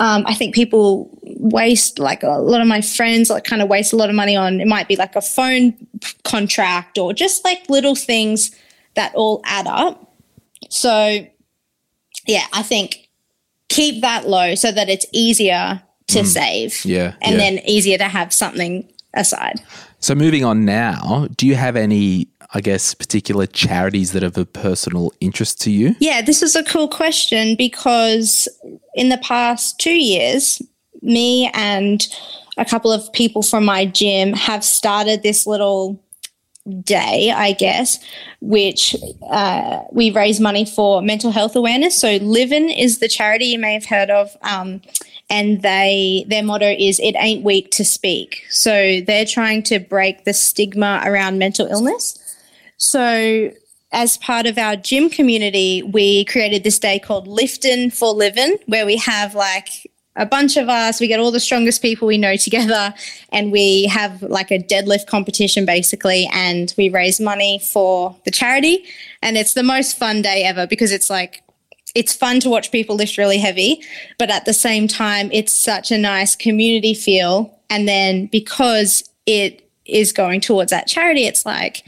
um, 0.00 0.24
I 0.26 0.34
think 0.34 0.54
people 0.54 1.10
waste 1.48 1.98
like 1.98 2.22
a 2.22 2.28
lot 2.28 2.60
of 2.60 2.66
my 2.66 2.80
friends 2.80 3.30
like 3.30 3.44
kind 3.44 3.62
of 3.62 3.68
waste 3.68 3.92
a 3.92 3.96
lot 3.96 4.08
of 4.08 4.14
money 4.14 4.36
on 4.36 4.60
it 4.60 4.66
might 4.66 4.88
be 4.88 4.96
like 4.96 5.16
a 5.16 5.20
phone 5.20 5.74
contract 6.24 6.98
or 6.98 7.12
just 7.12 7.44
like 7.44 7.68
little 7.68 7.94
things 7.94 8.54
that 8.96 9.14
all 9.14 9.40
add 9.44 9.66
up. 9.66 10.14
So 10.68 11.26
yeah, 12.26 12.46
I 12.52 12.62
think 12.62 13.08
keep 13.68 14.02
that 14.02 14.28
low 14.28 14.54
so 14.54 14.72
that 14.72 14.88
it's 14.88 15.06
easier 15.12 15.82
to 16.08 16.20
mm. 16.20 16.26
save. 16.26 16.84
Yeah, 16.84 17.14
And 17.20 17.32
yeah. 17.32 17.38
then 17.38 17.58
easier 17.60 17.98
to 17.98 18.08
have 18.08 18.32
something 18.32 18.90
aside. 19.14 19.60
So 20.00 20.14
moving 20.14 20.44
on 20.44 20.64
now, 20.64 21.28
do 21.36 21.46
you 21.46 21.54
have 21.54 21.76
any, 21.76 22.28
I 22.54 22.60
guess, 22.60 22.94
particular 22.94 23.46
charities 23.46 24.12
that 24.12 24.22
are 24.22 24.40
of 24.40 24.52
personal 24.52 25.12
interest 25.20 25.60
to 25.62 25.70
you? 25.70 25.96
Yeah, 26.00 26.22
this 26.22 26.42
is 26.42 26.54
a 26.54 26.64
cool 26.64 26.88
question 26.88 27.56
because 27.56 28.48
in 28.94 29.08
the 29.08 29.18
past 29.18 29.78
two 29.78 29.94
years, 29.96 30.62
me 31.06 31.50
and 31.54 32.06
a 32.56 32.64
couple 32.64 32.92
of 32.92 33.12
people 33.12 33.42
from 33.42 33.64
my 33.64 33.86
gym 33.86 34.32
have 34.32 34.64
started 34.64 35.22
this 35.22 35.46
little 35.46 36.02
day, 36.82 37.30
I 37.30 37.52
guess, 37.52 37.98
which 38.40 38.96
uh, 39.30 39.82
we 39.92 40.10
raise 40.10 40.40
money 40.40 40.64
for 40.64 41.00
mental 41.00 41.30
health 41.30 41.54
awareness. 41.54 42.00
So 42.00 42.16
Livin 42.16 42.68
is 42.68 42.98
the 42.98 43.08
charity 43.08 43.46
you 43.46 43.58
may 43.58 43.74
have 43.74 43.86
heard 43.86 44.10
of. 44.10 44.36
Um, 44.42 44.82
and 45.28 45.62
they 45.62 46.24
their 46.28 46.42
motto 46.42 46.74
is 46.78 47.00
it 47.00 47.14
ain't 47.18 47.44
weak 47.44 47.70
to 47.72 47.84
speak. 47.84 48.44
So 48.50 49.00
they're 49.00 49.24
trying 49.24 49.62
to 49.64 49.78
break 49.78 50.24
the 50.24 50.32
stigma 50.32 51.02
around 51.04 51.38
mental 51.38 51.66
illness. 51.66 52.18
So 52.76 53.50
as 53.92 54.18
part 54.18 54.46
of 54.46 54.58
our 54.58 54.76
gym 54.76 55.08
community, 55.08 55.82
we 55.82 56.24
created 56.26 56.64
this 56.64 56.78
day 56.78 56.98
called 56.98 57.26
Liftin' 57.26 57.90
for 57.92 58.12
Livin', 58.12 58.58
where 58.66 58.86
we 58.86 58.96
have 58.98 59.34
like 59.34 59.90
a 60.16 60.26
bunch 60.26 60.56
of 60.56 60.68
us, 60.68 61.00
we 61.00 61.06
get 61.06 61.20
all 61.20 61.30
the 61.30 61.40
strongest 61.40 61.82
people 61.82 62.08
we 62.08 62.18
know 62.18 62.36
together, 62.36 62.94
and 63.30 63.52
we 63.52 63.84
have 63.84 64.22
like 64.22 64.50
a 64.50 64.58
deadlift 64.58 65.06
competition 65.06 65.66
basically, 65.66 66.28
and 66.32 66.74
we 66.76 66.88
raise 66.88 67.20
money 67.20 67.58
for 67.58 68.16
the 68.24 68.30
charity. 68.30 68.84
And 69.22 69.36
it's 69.36 69.54
the 69.54 69.62
most 69.62 69.96
fun 69.96 70.22
day 70.22 70.44
ever 70.44 70.66
because 70.66 70.92
it's 70.92 71.10
like, 71.10 71.42
it's 71.94 72.14
fun 72.14 72.40
to 72.40 72.50
watch 72.50 72.72
people 72.72 72.96
lift 72.96 73.16
really 73.16 73.38
heavy, 73.38 73.82
but 74.18 74.30
at 74.30 74.44
the 74.44 74.52
same 74.52 74.86
time, 74.86 75.30
it's 75.32 75.52
such 75.52 75.90
a 75.90 75.98
nice 75.98 76.36
community 76.36 76.94
feel. 76.94 77.58
And 77.70 77.88
then 77.88 78.26
because 78.26 79.08
it 79.24 79.68
is 79.86 80.12
going 80.12 80.40
towards 80.40 80.70
that 80.70 80.86
charity, 80.86 81.26
it's 81.26 81.46
like, 81.46 81.84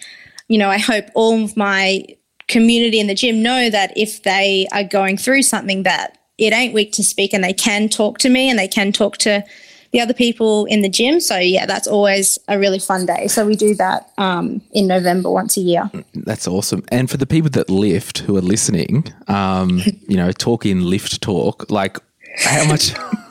you 0.48 0.58
know, 0.58 0.70
I 0.70 0.78
hope 0.78 1.06
all 1.14 1.44
of 1.44 1.56
my 1.56 2.04
community 2.48 2.98
in 2.98 3.06
the 3.06 3.14
gym 3.14 3.42
know 3.42 3.68
that 3.70 3.92
if 3.96 4.22
they 4.22 4.66
are 4.72 4.84
going 4.84 5.18
through 5.18 5.42
something 5.42 5.82
that 5.82 6.17
it 6.38 6.52
ain't 6.52 6.72
weak 6.72 6.92
to 6.92 7.04
speak 7.04 7.34
and 7.34 7.42
they 7.42 7.52
can 7.52 7.88
talk 7.88 8.18
to 8.18 8.28
me 8.28 8.48
and 8.48 8.58
they 8.58 8.68
can 8.68 8.92
talk 8.92 9.18
to 9.18 9.44
the 9.92 10.00
other 10.00 10.14
people 10.14 10.66
in 10.66 10.82
the 10.82 10.88
gym. 10.88 11.20
So 11.20 11.38
yeah, 11.38 11.66
that's 11.66 11.86
always 11.86 12.38
a 12.48 12.58
really 12.58 12.78
fun 12.78 13.06
day. 13.06 13.26
So 13.26 13.46
we 13.46 13.56
do 13.56 13.74
that 13.76 14.10
um, 14.18 14.60
in 14.72 14.86
November 14.86 15.30
once 15.30 15.56
a 15.56 15.60
year. 15.60 15.90
That's 16.14 16.46
awesome. 16.46 16.84
And 16.88 17.10
for 17.10 17.16
the 17.16 17.26
people 17.26 17.50
that 17.50 17.70
lift 17.70 18.18
who 18.18 18.36
are 18.36 18.42
listening, 18.42 19.12
um, 19.28 19.80
you 20.08 20.16
know, 20.16 20.30
talk 20.32 20.66
in 20.66 20.88
lift 20.88 21.20
talk, 21.20 21.70
like 21.70 21.98
how 22.38 22.66
much 22.66 22.92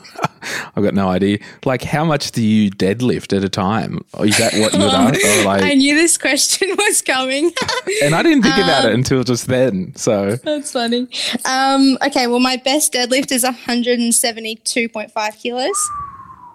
I've 0.76 0.82
got 0.84 0.94
no 0.94 1.08
idea. 1.08 1.38
Like 1.64 1.82
how 1.82 2.04
much 2.04 2.32
do 2.32 2.42
you 2.42 2.70
deadlift 2.70 3.36
at 3.36 3.44
a 3.44 3.48
time? 3.48 4.00
Is 4.20 4.36
that 4.38 4.54
what 4.54 4.72
you're 4.74 4.90
done? 4.90 5.14
Or 5.24 5.44
like 5.44 5.62
I 5.62 5.74
knew 5.74 5.94
this 5.96 6.16
question 6.18 6.68
was 6.78 7.02
coming. 7.02 7.50
and 8.02 8.14
I 8.14 8.22
didn't 8.22 8.42
think 8.42 8.56
about 8.56 8.84
it 8.86 8.92
until 8.92 9.24
just 9.24 9.46
then. 9.46 9.94
So 9.96 10.36
That's 10.36 10.72
funny. 10.72 11.08
Um, 11.44 11.98
okay, 12.06 12.26
well, 12.26 12.40
my 12.40 12.56
best 12.56 12.92
deadlift 12.92 13.32
is 13.32 13.44
172.5 13.44 15.36
kilos. 15.40 15.90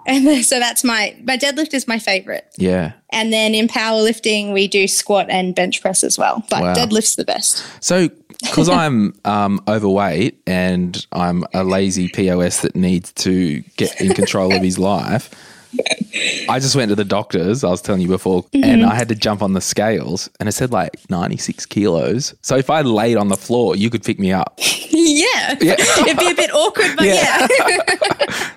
And 0.05 0.43
so 0.45 0.59
that's 0.59 0.83
my, 0.83 1.15
my 1.23 1.37
deadlift 1.37 1.73
is 1.73 1.87
my 1.87 1.97
favorite. 1.97 2.45
yeah. 2.57 2.93
And 3.11 3.31
then 3.31 3.53
in 3.53 3.67
powerlifting, 3.67 4.51
we 4.53 4.67
do 4.67 4.87
squat 4.87 5.27
and 5.29 5.53
bench 5.53 5.81
press 5.81 6.03
as 6.03 6.17
well. 6.17 6.43
But 6.49 6.61
Wow. 6.63 6.73
deadlift's 6.73 7.15
the 7.15 7.23
best. 7.23 7.63
So, 7.79 8.09
because 8.43 8.69
I'm 8.69 9.13
um, 9.25 9.61
overweight 9.67 10.41
and 10.45 11.05
I'm 11.11 11.45
a 11.53 11.63
lazy 11.63 12.09
POS 12.09 12.61
that 12.61 12.75
needs 12.75 13.11
to 13.13 13.61
get 13.77 13.99
in 13.99 14.13
control 14.13 14.53
of 14.53 14.61
his 14.61 14.77
life, 14.77 15.33
I 16.49 16.59
just 16.59 16.75
went 16.75 16.89
to 16.89 16.95
the 16.95 17.05
doctors, 17.05 17.63
I 17.63 17.69
was 17.69 17.81
telling 17.81 18.01
you 18.01 18.07
before, 18.07 18.45
and 18.53 18.85
I 18.85 18.93
had 18.93 19.09
to 19.09 19.15
jump 19.15 19.41
on 19.41 19.53
the 19.53 19.61
scales 19.61 20.29
and 20.39 20.47
it 20.47 20.51
said 20.51 20.71
like 20.71 20.97
96 21.09 21.65
kilos. 21.65 22.35
So, 22.41 22.55
if 22.55 22.69
I 22.69 22.81
laid 22.81 23.17
on 23.17 23.29
the 23.29 23.37
floor, 23.37 23.75
you 23.75 23.89
could 23.89 24.03
pick 24.03 24.19
me 24.19 24.31
up. 24.31 24.53
yeah. 24.89 25.57
It'd 25.59 26.19
be 26.19 26.31
a 26.31 26.35
bit 26.35 26.53
awkward, 26.53 26.95
but 26.95 27.05
yeah. 27.05 27.47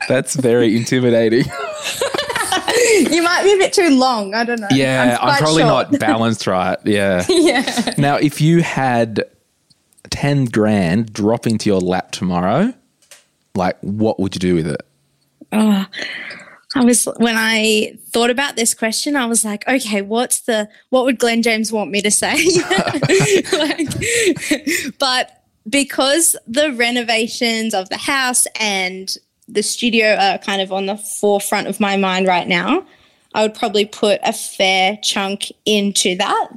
That's 0.09 0.35
very 0.35 0.77
intimidating. 0.77 1.45
you 3.11 3.23
might 3.23 3.43
be 3.45 3.55
a 3.55 3.59
bit 3.59 3.73
too 3.73 3.91
long. 3.91 4.35
I 4.35 4.45
don't 4.45 4.61
know. 4.61 4.69
Yeah, 4.71 5.17
I'm, 5.21 5.29
quite 5.29 5.39
probably 5.41 5.63
short. 5.63 5.93
not 5.93 6.01
balanced 6.01 6.47
right. 6.47 6.79
Yeah. 6.85 7.25
yeah. 7.29 7.95
Now, 7.97 8.17
if 8.17 8.41
you 8.41 8.63
had 8.63 9.25
10 10.17 10.47
grand 10.47 11.13
drop 11.13 11.47
into 11.47 11.69
your 11.69 11.79
lap 11.79 12.11
tomorrow, 12.11 12.73
like 13.55 13.77
what 13.83 14.19
would 14.19 14.35
you 14.35 14.39
do 14.39 14.55
with 14.55 14.67
it? 14.67 14.81
Oh, 15.53 15.85
I 16.75 16.85
was 16.85 17.05
when 17.19 17.35
I 17.37 17.99
thought 18.09 18.31
about 18.31 18.57
this 18.57 18.73
question, 18.73 19.15
I 19.15 19.27
was 19.27 19.45
like, 19.45 19.69
okay, 19.69 20.01
what's 20.01 20.41
the 20.41 20.71
what 20.89 21.05
would 21.05 21.19
Glen 21.19 21.43
James 21.43 21.71
want 21.71 21.91
me 21.91 22.01
to 22.01 22.11
say? 22.11 22.35
like, 23.53 24.99
but 24.99 25.43
because 25.69 26.35
the 26.47 26.73
renovations 26.73 27.75
of 27.75 27.91
the 27.91 27.99
house 27.99 28.47
and 28.59 29.15
the 29.49 29.63
studio 29.63 30.15
are 30.15 30.39
kind 30.39 30.63
of 30.63 30.73
on 30.73 30.87
the 30.87 30.97
forefront 30.97 31.67
of 31.67 31.79
my 31.79 31.99
mind 31.99 32.27
right 32.27 32.49
now, 32.49 32.87
I 33.35 33.43
would 33.43 33.55
probably 33.55 33.85
put 33.85 34.19
a 34.23 34.33
fair 34.33 34.99
chunk 35.03 35.53
into 35.67 36.17
that. 36.17 36.49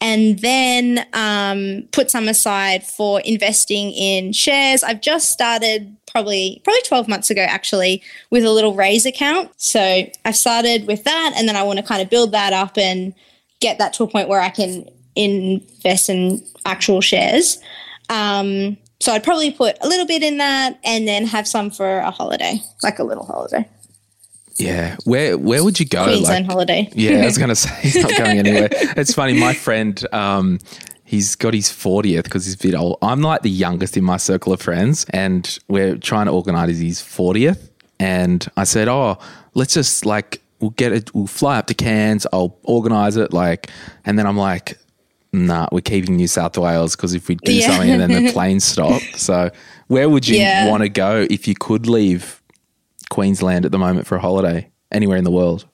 And 0.00 0.38
then 0.38 1.06
um, 1.12 1.88
put 1.90 2.10
some 2.10 2.28
aside 2.28 2.84
for 2.84 3.20
investing 3.22 3.90
in 3.90 4.32
shares. 4.32 4.84
I've 4.84 5.00
just 5.00 5.30
started 5.30 5.96
probably 6.06 6.60
probably 6.64 6.82
12 6.82 7.08
months 7.08 7.30
ago 7.30 7.42
actually 7.42 8.02
with 8.30 8.44
a 8.44 8.50
little 8.50 8.74
Raiz 8.74 9.06
account. 9.06 9.50
So 9.56 10.04
I've 10.24 10.36
started 10.36 10.86
with 10.86 11.04
that 11.04 11.32
and 11.36 11.48
then 11.48 11.56
I 11.56 11.62
want 11.62 11.78
to 11.78 11.84
kind 11.84 12.00
of 12.00 12.10
build 12.10 12.32
that 12.32 12.52
up 12.52 12.78
and 12.78 13.12
get 13.60 13.78
that 13.78 13.92
to 13.94 14.04
a 14.04 14.08
point 14.08 14.28
where 14.28 14.40
I 14.40 14.50
can 14.50 14.88
invest 15.16 16.08
in 16.08 16.42
actual 16.64 17.00
shares. 17.00 17.58
Um, 18.08 18.76
so 19.00 19.12
I'd 19.12 19.24
probably 19.24 19.50
put 19.50 19.76
a 19.80 19.88
little 19.88 20.06
bit 20.06 20.22
in 20.22 20.38
that 20.38 20.78
and 20.84 21.06
then 21.06 21.26
have 21.26 21.46
some 21.46 21.70
for 21.70 21.98
a 21.98 22.10
holiday, 22.10 22.60
like 22.82 22.98
a 22.98 23.04
little 23.04 23.24
holiday. 23.24 23.68
Yeah. 24.58 24.96
Where 25.04 25.36
where 25.38 25.62
would 25.64 25.78
you 25.80 25.86
go? 25.86 26.04
Queensland 26.04 26.46
Like- 26.46 26.52
holiday. 26.52 26.88
Yeah, 26.94 27.22
I 27.22 27.24
was 27.26 27.38
going 27.38 27.48
to 27.50 27.56
say 27.56 27.70
he's 27.80 27.96
not 27.96 28.16
going 28.16 28.38
anywhere. 28.44 28.68
It's 28.70 29.14
funny. 29.14 29.34
My 29.34 29.54
friend, 29.54 30.04
um, 30.12 30.58
he's 31.04 31.34
got 31.36 31.54
his 31.54 31.68
40th 31.68 32.24
because 32.24 32.44
he's 32.44 32.54
a 32.54 32.58
bit 32.58 32.74
old. 32.74 32.98
I'm 33.02 33.20
like 33.22 33.42
the 33.42 33.50
youngest 33.50 33.96
in 33.96 34.04
my 34.04 34.16
circle 34.16 34.52
of 34.52 34.60
friends, 34.60 35.06
and 35.10 35.58
we're 35.68 35.96
trying 35.96 36.26
to 36.26 36.32
organize 36.32 36.78
his 36.78 37.00
40th. 37.00 37.70
And 38.00 38.46
I 38.56 38.64
said, 38.64 38.88
Oh, 38.88 39.18
let's 39.54 39.74
just 39.74 40.04
like, 40.06 40.40
we'll 40.60 40.70
get 40.70 40.92
it, 40.92 41.12
we'll 41.14 41.26
fly 41.26 41.58
up 41.58 41.66
to 41.68 41.74
Cairns, 41.74 42.26
I'll 42.32 42.56
organize 42.64 43.16
it. 43.16 43.32
Like, 43.32 43.70
and 44.04 44.18
then 44.18 44.26
I'm 44.26 44.36
like, 44.36 44.78
Nah, 45.32 45.68
we're 45.72 45.80
keeping 45.82 46.16
New 46.16 46.26
South 46.26 46.56
Wales 46.56 46.96
because 46.96 47.12
if 47.14 47.28
we 47.28 47.34
do 47.36 47.52
Yeah. 47.52 47.66
something 47.70 47.90
and 47.90 48.00
then 48.00 48.24
the 48.24 48.32
planes 48.32 48.64
stop. 48.74 49.02
So, 49.14 49.50
where 49.88 50.08
would 50.08 50.26
you 50.26 50.38
Yeah. 50.38 50.68
want 50.70 50.82
to 50.84 50.88
go 50.88 51.26
if 51.30 51.46
you 51.46 51.54
could 51.54 51.86
leave 51.86 52.40
Queensland 53.10 53.64
at 53.64 53.72
the 53.72 53.78
moment 53.78 54.06
for 54.06 54.16
a 54.16 54.20
holiday? 54.20 54.70
Anywhere 54.90 55.16
in 55.16 55.24
the 55.24 55.30
world? 55.30 55.66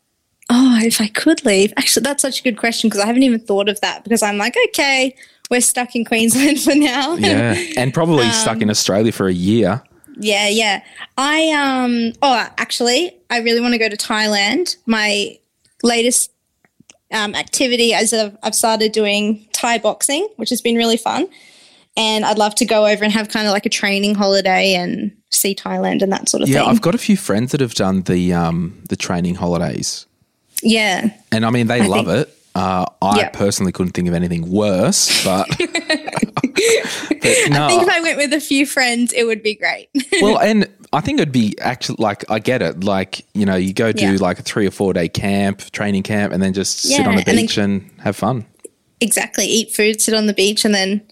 Oh, 0.51 0.79
if 0.83 1.01
I 1.01 1.09
could 1.09 1.45
leave. 1.45 1.73
Actually, 1.77 2.03
that's 2.03 2.23
such 2.23 2.41
a 2.41 2.43
good 2.43 2.59
question 2.59 2.91
because 2.91 3.03
I 3.03 3.07
haven't 3.07 3.23
even 3.23 3.41
thought 3.41 3.69
of 3.69 3.81
that 3.81 4.05
because 4.05 4.23
I'm 4.23 4.37
like, 4.37 4.57
okay, 4.69 5.15
we're 5.51 5.61
stuck 5.61 5.95
in 5.95 6.05
Queensland 6.05 6.61
for 6.63 6.75
now. 6.75 7.15
Yeah, 7.15 7.57
and 7.77 7.95
probably 7.95 8.29
stuck 8.31 8.61
in 8.61 8.71
Australia 8.71 9.13
for 9.13 9.29
a 9.29 9.33
year. 9.33 9.83
yeah, 10.19 10.49
yeah. 10.49 10.83
I 11.17 11.51
um 11.51 12.13
oh, 12.23 12.49
actually, 12.59 13.17
I 13.31 13.39
really 13.39 13.61
want 13.61 13.73
to 13.73 13.79
go 13.79 13.89
to 13.89 13.97
Thailand. 13.97 14.77
My 14.87 15.39
latest 15.83 16.33
um, 17.13 17.35
activity 17.35 17.93
is 17.93 18.13
I've, 18.13 18.37
I've 18.43 18.55
started 18.55 18.93
doing 18.93 19.47
Thai 19.53 19.79
boxing, 19.79 20.29
which 20.37 20.51
has 20.51 20.61
been 20.61 20.77
really 20.77 20.97
fun. 20.97 21.29
And 21.97 22.25
I'd 22.25 22.39
love 22.39 22.55
to 22.57 22.65
go 22.65 22.87
over 22.87 23.05
and 23.05 23.13
have 23.13 23.29
kind 23.29 23.47
of 23.47 23.53
like 23.53 23.67
a 23.67 23.71
training 23.71 24.17
holiday 24.17 24.75
and 24.75 25.17
see 25.31 25.55
Thailand 25.55 26.03
and 26.03 26.11
that 26.13 26.29
sort 26.29 26.43
of 26.43 26.49
Yeah, 26.49 26.57
thing. 26.59 26.65
Yeah, 26.65 26.71
I've 26.71 26.81
got 26.81 26.95
a 26.97 26.99
few 26.99 27.17
friends 27.17 27.53
that 27.53 27.61
have 27.61 27.75
done 27.75 28.03
the 28.03 28.33
um, 28.33 28.83
the 28.89 28.97
training 28.97 29.37
holidays, 29.37 30.07
yeah. 30.63 31.11
and 31.31 31.47
I 31.47 31.51
mean 31.51 31.69
they 31.69 31.87
love 31.87 32.07
think- 32.07 32.27
it. 32.29 32.39
Uh, 32.57 32.87
I 33.03 33.19
Yeah. 33.19 33.29
personally 33.31 33.73
couldn't 33.73 33.93
think 33.93 34.07
of 34.07 34.15
anything 34.15 34.49
worse, 34.49 35.25
but, 35.25 35.49
but 35.59 35.69
no. 37.51 37.65
I 37.65 37.69
think 37.69 37.83
if 37.83 37.89
I 37.89 38.01
went 38.01 38.17
with 38.17 38.33
a 38.33 38.41
few 38.41 38.65
friends, 38.67 39.13
it 39.13 39.25
would 39.25 39.43
be 39.43 39.55
great. 39.55 39.89
well, 40.23 40.39
and 40.39 40.69
I 40.93 41.01
think 41.01 41.21
it'd 41.21 41.33
be 41.33 41.55
actually 41.61 41.97
like 41.99 42.29
I 42.31 42.39
get 42.39 42.63
it. 42.63 42.85
Like 42.85 43.25
you 43.35 43.45
know, 43.47 43.57
you 43.57 43.73
go 43.73 43.93
do 43.93 44.05
Yeah. 44.13 44.17
like 44.21 44.39
a 44.39 44.43
three 44.43 44.67
or 44.67 44.71
four 44.71 44.93
day 44.93 45.09
camp, 45.09 45.59
training 45.73 46.03
camp, 46.05 46.33
and 46.33 46.43
then 46.43 46.53
just 46.53 46.79
sit 46.83 47.07
on 47.07 47.15
the 47.17 47.19
and 47.19 47.25
then- 47.27 47.37
beach 47.37 47.57
and 47.59 47.91
have 48.01 48.17
fun. 48.17 48.47
exactly. 49.01 49.47
Eat 49.47 49.73
food, 49.75 50.01
sit 50.01 50.15
on 50.15 50.27
the 50.27 50.35
beach, 50.35 50.65
and 50.65 50.75
then 50.75 51.03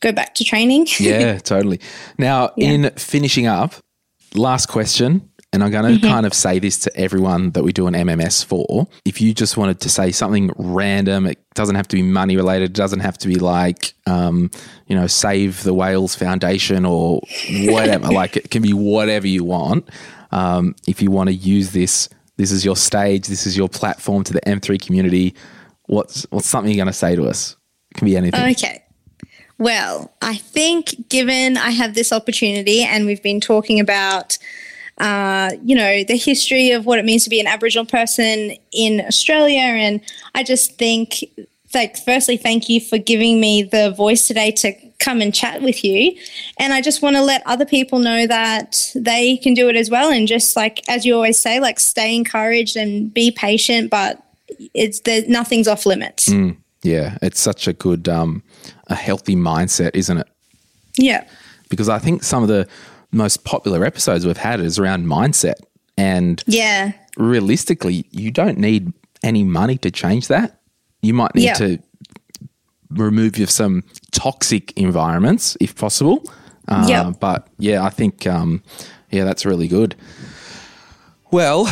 go 0.00 0.12
back 0.12 0.34
to 0.36 0.44
training. 0.44 0.86
Yeah, 1.00 1.38
totally. 1.38 1.80
Now, 2.18 2.52
in 2.56 2.90
finishing 2.96 3.46
up, 3.46 3.74
last 4.34 4.66
question, 4.66 5.28
and 5.52 5.64
I'm 5.64 5.70
going 5.72 5.84
Mm-hmm. 5.84 6.02
to 6.02 6.08
kind 6.08 6.26
of 6.26 6.32
say 6.34 6.58
this 6.60 6.78
to 6.80 6.96
everyone 6.96 7.50
that 7.52 7.64
we 7.64 7.72
do 7.72 7.86
an 7.88 7.94
MMS 7.94 8.44
for. 8.44 8.86
If 9.04 9.20
you 9.20 9.34
just 9.34 9.56
wanted 9.56 9.80
to 9.80 9.88
say 9.88 10.12
something 10.12 10.50
random, 10.56 11.26
it 11.26 11.38
doesn't 11.54 11.74
have 11.74 11.88
to 11.88 11.96
be 11.96 12.02
money 12.02 12.36
related, 12.36 12.70
it 12.70 12.72
doesn't 12.74 13.00
have 13.00 13.18
to 13.18 13.28
be 13.28 13.34
like, 13.36 13.94
um, 14.06 14.50
you 14.86 14.94
know, 14.94 15.06
Save 15.08 15.62
the 15.64 15.74
Whales 15.74 16.14
Foundation 16.14 16.84
or 16.84 17.20
whatever. 17.66 18.08
like 18.12 18.36
it 18.36 18.50
can 18.50 18.62
be 18.62 18.72
whatever 18.72 19.26
you 19.26 19.42
want. 19.42 19.88
Um, 20.30 20.76
if 20.86 21.02
you 21.02 21.10
want 21.10 21.28
to 21.28 21.34
use 21.34 21.72
this 21.72 22.08
This 22.36 22.52
is 22.52 22.64
your 22.64 22.76
stage. 22.76 23.26
This 23.26 23.44
is 23.46 23.56
your 23.56 23.68
platform 23.68 24.22
to 24.24 24.32
the 24.32 24.40
M3 24.42 24.80
community. 24.80 25.34
What's 25.86 26.24
what's 26.30 26.46
something 26.48 26.72
you're 26.72 26.84
going 26.84 26.92
to 26.92 26.98
say 26.98 27.16
to 27.16 27.24
us? 27.26 27.56
It 27.90 27.98
can 27.98 28.06
be 28.06 28.16
anything. 28.16 28.50
Okay. 28.52 28.84
Well, 29.60 30.10
I 30.22 30.36
think 30.36 31.08
given 31.10 31.58
I 31.58 31.70
have 31.70 31.94
this 31.94 32.12
opportunity 32.12 32.82
and 32.82 33.04
we've 33.04 33.22
been 33.22 33.42
talking 33.42 33.78
about, 33.78 34.38
uh, 34.96 35.50
you 35.62 35.76
know, 35.76 36.02
the 36.02 36.16
history 36.16 36.70
of 36.70 36.86
what 36.86 36.98
it 36.98 37.04
means 37.04 37.24
to 37.24 37.30
be 37.30 37.40
an 37.40 37.46
Aboriginal 37.46 37.84
person 37.84 38.56
in 38.72 39.02
Australia, 39.02 39.60
and 39.60 40.00
I 40.34 40.44
just 40.44 40.78
think, 40.78 41.24
like, 41.74 41.98
firstly, 41.98 42.38
thank 42.38 42.70
you 42.70 42.80
for 42.80 42.96
giving 42.96 43.38
me 43.38 43.62
the 43.62 43.90
voice 43.90 44.26
today 44.26 44.50
to 44.52 44.72
come 44.98 45.20
and 45.20 45.34
chat 45.34 45.60
with 45.60 45.84
you. 45.84 46.16
And 46.58 46.72
I 46.72 46.80
just 46.80 47.02
want 47.02 47.16
to 47.16 47.22
let 47.22 47.42
other 47.46 47.66
people 47.66 47.98
know 47.98 48.26
that 48.26 48.90
they 48.94 49.36
can 49.36 49.52
do 49.52 49.68
it 49.68 49.76
as 49.76 49.90
well. 49.90 50.10
And 50.10 50.26
just 50.26 50.56
like, 50.56 50.88
as 50.88 51.04
you 51.04 51.14
always 51.14 51.38
say, 51.38 51.60
like, 51.60 51.78
stay 51.78 52.16
encouraged 52.16 52.76
and 52.76 53.12
be 53.12 53.30
patient, 53.30 53.90
but 53.90 54.22
it's 54.72 55.00
there, 55.00 55.22
nothing's 55.28 55.68
off 55.68 55.84
limits. 55.84 56.28
Yeah, 56.82 57.18
it's 57.20 57.40
such 57.40 57.68
a 57.68 57.74
good, 57.74 58.08
um, 58.08 58.42
a 58.90 58.94
healthy 58.94 59.36
mindset, 59.36 59.92
isn't 59.94 60.18
it? 60.18 60.28
Yeah. 60.98 61.24
Because 61.68 61.88
I 61.88 61.98
think 61.98 62.22
some 62.22 62.42
of 62.42 62.48
the 62.48 62.68
most 63.12 63.44
popular 63.44 63.84
episodes 63.84 64.26
we've 64.26 64.36
had 64.36 64.60
is 64.60 64.78
around 64.78 65.06
mindset. 65.06 65.54
And 65.96 66.42
Yeah. 66.46 66.92
realistically, 67.16 68.04
you 68.10 68.30
don't 68.30 68.58
need 68.58 68.92
any 69.22 69.44
money 69.44 69.76
to 69.78 69.90
change 69.90 70.28
that. 70.28 70.60
You 71.02 71.14
might 71.14 71.34
need 71.34 71.44
Yeah. 71.44 71.54
to 71.54 71.78
remove 72.90 73.38
you 73.38 73.46
some 73.46 73.84
toxic 74.10 74.72
environments 74.76 75.56
if 75.60 75.74
possible. 75.76 76.22
Uh, 76.68 76.86
Yeah. 76.88 77.12
But 77.18 77.46
yeah, 77.58 77.84
I 77.84 77.90
think, 77.90 78.26
um, 78.26 78.62
yeah, 79.10 79.24
that's 79.24 79.44
really 79.46 79.68
good. 79.68 79.94
Well, 81.30 81.66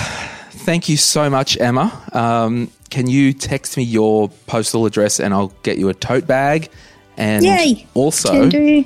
thank 0.51 0.89
you 0.89 0.97
so 0.97 1.29
much, 1.29 1.59
Emma. 1.61 1.93
Um, 2.13 2.71
can 2.91 3.09
you 3.09 3.33
text 3.33 3.77
me 3.77 3.83
your 3.83 4.29
postal 4.47 4.87
address 4.87 5.19
and 5.21 5.35
I'll 5.35 5.53
get 5.63 5.79
you 5.79 5.89
a 5.89 5.95
tote 5.95 6.27
bag? 6.27 6.69
And 7.19 7.45
Yay. 7.45 7.87
also, 7.95 8.49
do. 8.49 8.85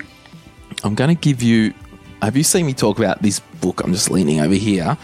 I'm 0.82 0.94
going 0.96 1.14
to 1.14 1.20
give 1.20 1.42
you. 1.42 1.72
Have 2.22 2.36
you 2.36 2.42
seen 2.42 2.66
me 2.66 2.72
talk 2.72 2.98
about 2.98 3.22
this 3.22 3.40
book? 3.60 3.82
I'm 3.84 3.92
just 3.92 4.10
leaning 4.10 4.40
over 4.40 4.54
here. 4.54 4.96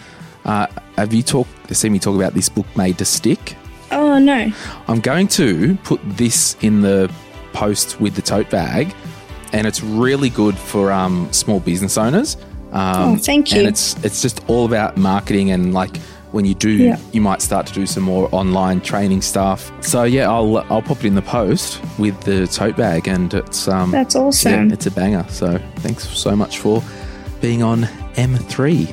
Uh, 0.45 0.67
have 0.97 1.13
you 1.13 1.23
talk, 1.23 1.47
seen 1.71 1.93
me 1.93 1.99
talk 1.99 2.17
about 2.17 2.33
this 2.35 2.49
book, 2.49 2.67
Made 2.77 2.99
to 2.99 3.05
Stick? 3.05 3.55
Oh 3.91 4.19
no. 4.19 4.51
I'm 4.89 5.01
going 5.01 5.29
to 5.29 5.77
put 5.85 6.01
this 6.05 6.57
in 6.63 6.81
the 6.81 7.13
post 7.53 8.01
with 8.01 8.15
the 8.15 8.23
tote 8.23 8.49
bag, 8.51 8.95
and 9.53 9.67
it's 9.67 9.83
really 9.83 10.31
good 10.31 10.57
for 10.57 10.91
um, 10.91 11.31
small 11.33 11.61
business 11.61 11.99
owners. 11.99 12.37
Um, 12.73 13.15
Oh, 13.15 13.17
thank 13.17 13.53
you. 13.53 13.61
And 13.61 13.69
it's 13.69 14.03
it's 14.05 14.23
just 14.23 14.41
all 14.49 14.65
about 14.65 14.97
marketing 14.97 15.51
and 15.51 15.75
like 15.75 15.97
when 16.33 16.45
you 16.45 16.55
do, 16.55 16.71
Yeah. 16.71 16.99
you 17.13 17.21
might 17.21 17.41
start 17.43 17.67
to 17.67 17.73
do 17.73 17.87
some 17.87 18.03
more 18.03 18.29
online 18.33 18.81
training 18.81 19.23
stuff. 19.23 19.73
So 19.81 20.05
yeah, 20.05 20.31
I'll 20.31 20.59
I'll 20.71 20.83
pop 20.83 20.99
it 20.99 21.05
in 21.07 21.15
the 21.15 21.23
post 21.23 21.81
with 21.99 22.19
the 22.23 22.47
tote 22.47 22.77
bag, 22.77 23.09
and 23.09 23.33
it's 23.35 23.67
um 23.69 23.91
That's 23.91 24.15
awesome. 24.17 24.69
yeah, 24.69 24.73
it's 24.75 24.87
a 24.87 24.91
banger. 24.91 25.25
So 25.29 25.59
thanks 25.77 26.09
so 26.09 26.37
much 26.37 26.59
for 26.59 26.83
being 27.41 27.63
on 27.63 27.83
M3. 28.17 28.87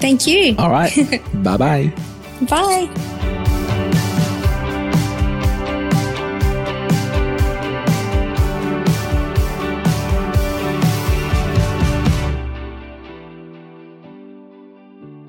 Thank 0.00 0.26
you. 0.26 0.54
All 0.58 0.70
right, 0.70 0.92
Bye 1.42 1.56
bye 1.56 1.92
bye. 2.48 3.17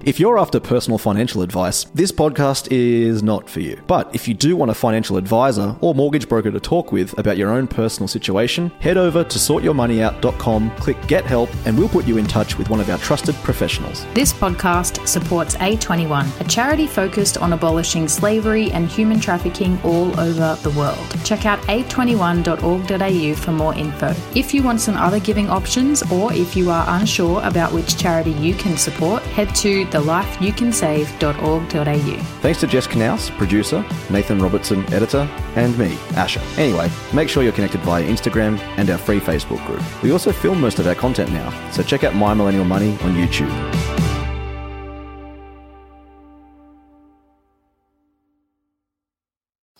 If 0.10 0.20
you're 0.20 0.40
after 0.40 0.60
personal 0.60 0.98
financial 0.98 1.44
advice, 1.44 1.84
this 1.94 2.12
podcast 2.12 2.70
is 2.72 3.22
not 3.22 3.48
for 3.48 3.60
you. 3.60 3.80
But 3.86 4.10
if 4.16 4.28
you 4.28 4.34
do 4.34 4.56
want 4.56 4.72
a 4.72 4.74
financial 4.74 5.18
advisor 5.18 5.76
or 5.82 5.94
mortgage 5.94 6.28
broker 6.28 6.50
to 6.50 6.60
talk 6.60 6.92
with 6.92 7.16
about 7.20 7.38
your 7.38 7.52
own 7.52 7.68
personal 7.68 8.08
situation, 8.08 8.72
head 8.80 8.98
over 8.98 9.24
to 9.24 9.38
sortyourmoneyout.com, 9.38 10.72
click 10.78 10.98
Get 11.06 11.26
Help, 11.26 11.52
and 11.68 11.78
we'll 11.78 11.90
put 11.90 12.08
you 12.08 12.18
in 12.18 12.26
touch 12.26 12.58
with 12.58 12.72
one 12.72 12.80
of 12.80 12.90
our 12.90 12.98
trusted 12.98 13.36
professionals. 13.44 14.04
This 14.16 14.34
podcast 14.34 15.08
supports 15.08 15.56
A21, 15.58 16.42
a 16.42 16.44
charity 16.46 16.88
focused 16.88 17.38
on 17.38 17.54
abolishing 17.54 18.08
slavery 18.08 18.72
and 18.72 18.88
human 18.88 19.20
trafficking 19.20 19.80
all 19.84 20.20
over 20.20 20.58
the 20.64 20.72
world. 20.72 21.06
Check 21.24 21.46
out 21.46 21.60
a21.org.au 21.68 23.36
for 23.36 23.52
more 23.52 23.76
info. 23.76 24.16
If 24.34 24.56
you 24.56 24.64
want 24.64 24.82
some 24.82 24.98
other 24.98 25.20
giving 25.20 25.52
options 25.52 26.02
or 26.12 26.34
if 26.34 26.56
you 26.56 26.72
are 26.72 26.98
unsure 27.00 27.44
about 27.44 27.72
which 27.72 27.96
charity 27.96 28.32
you 28.32 28.56
can 28.56 28.76
support, 28.76 29.22
head 29.22 29.54
to 29.58 29.86
thelifeyoucansave.org.au. 30.00 32.24
Thanks 32.42 32.60
to 32.60 32.68
Jess 32.68 32.88
Knaus, 32.88 33.30
producer, 33.38 33.86
Nathan 34.10 34.40
Robertson, 34.40 34.92
editor, 34.94 35.30
and 35.56 35.78
me, 35.78 35.98
Asher. 36.16 36.42
Anyway, 36.58 36.90
make 37.14 37.30
sure 37.30 37.44
you're 37.44 37.52
connected 37.52 37.82
via 37.82 38.04
Instagram 38.04 38.60
and 38.78 38.90
our 38.90 38.98
free 38.98 39.20
Facebook 39.20 39.64
group. 39.66 39.82
We 40.04 40.12
also 40.12 40.32
film 40.32 40.62
most 40.62 40.80
of 40.80 40.88
our 40.88 40.96
content 40.96 41.32
now, 41.32 41.52
so 41.72 41.84
check 41.84 42.04
out 42.04 42.16
My 42.16 42.34
Millennial 42.34 42.66
Money 42.66 42.92
on 43.02 43.14
YouTube. 43.14 44.09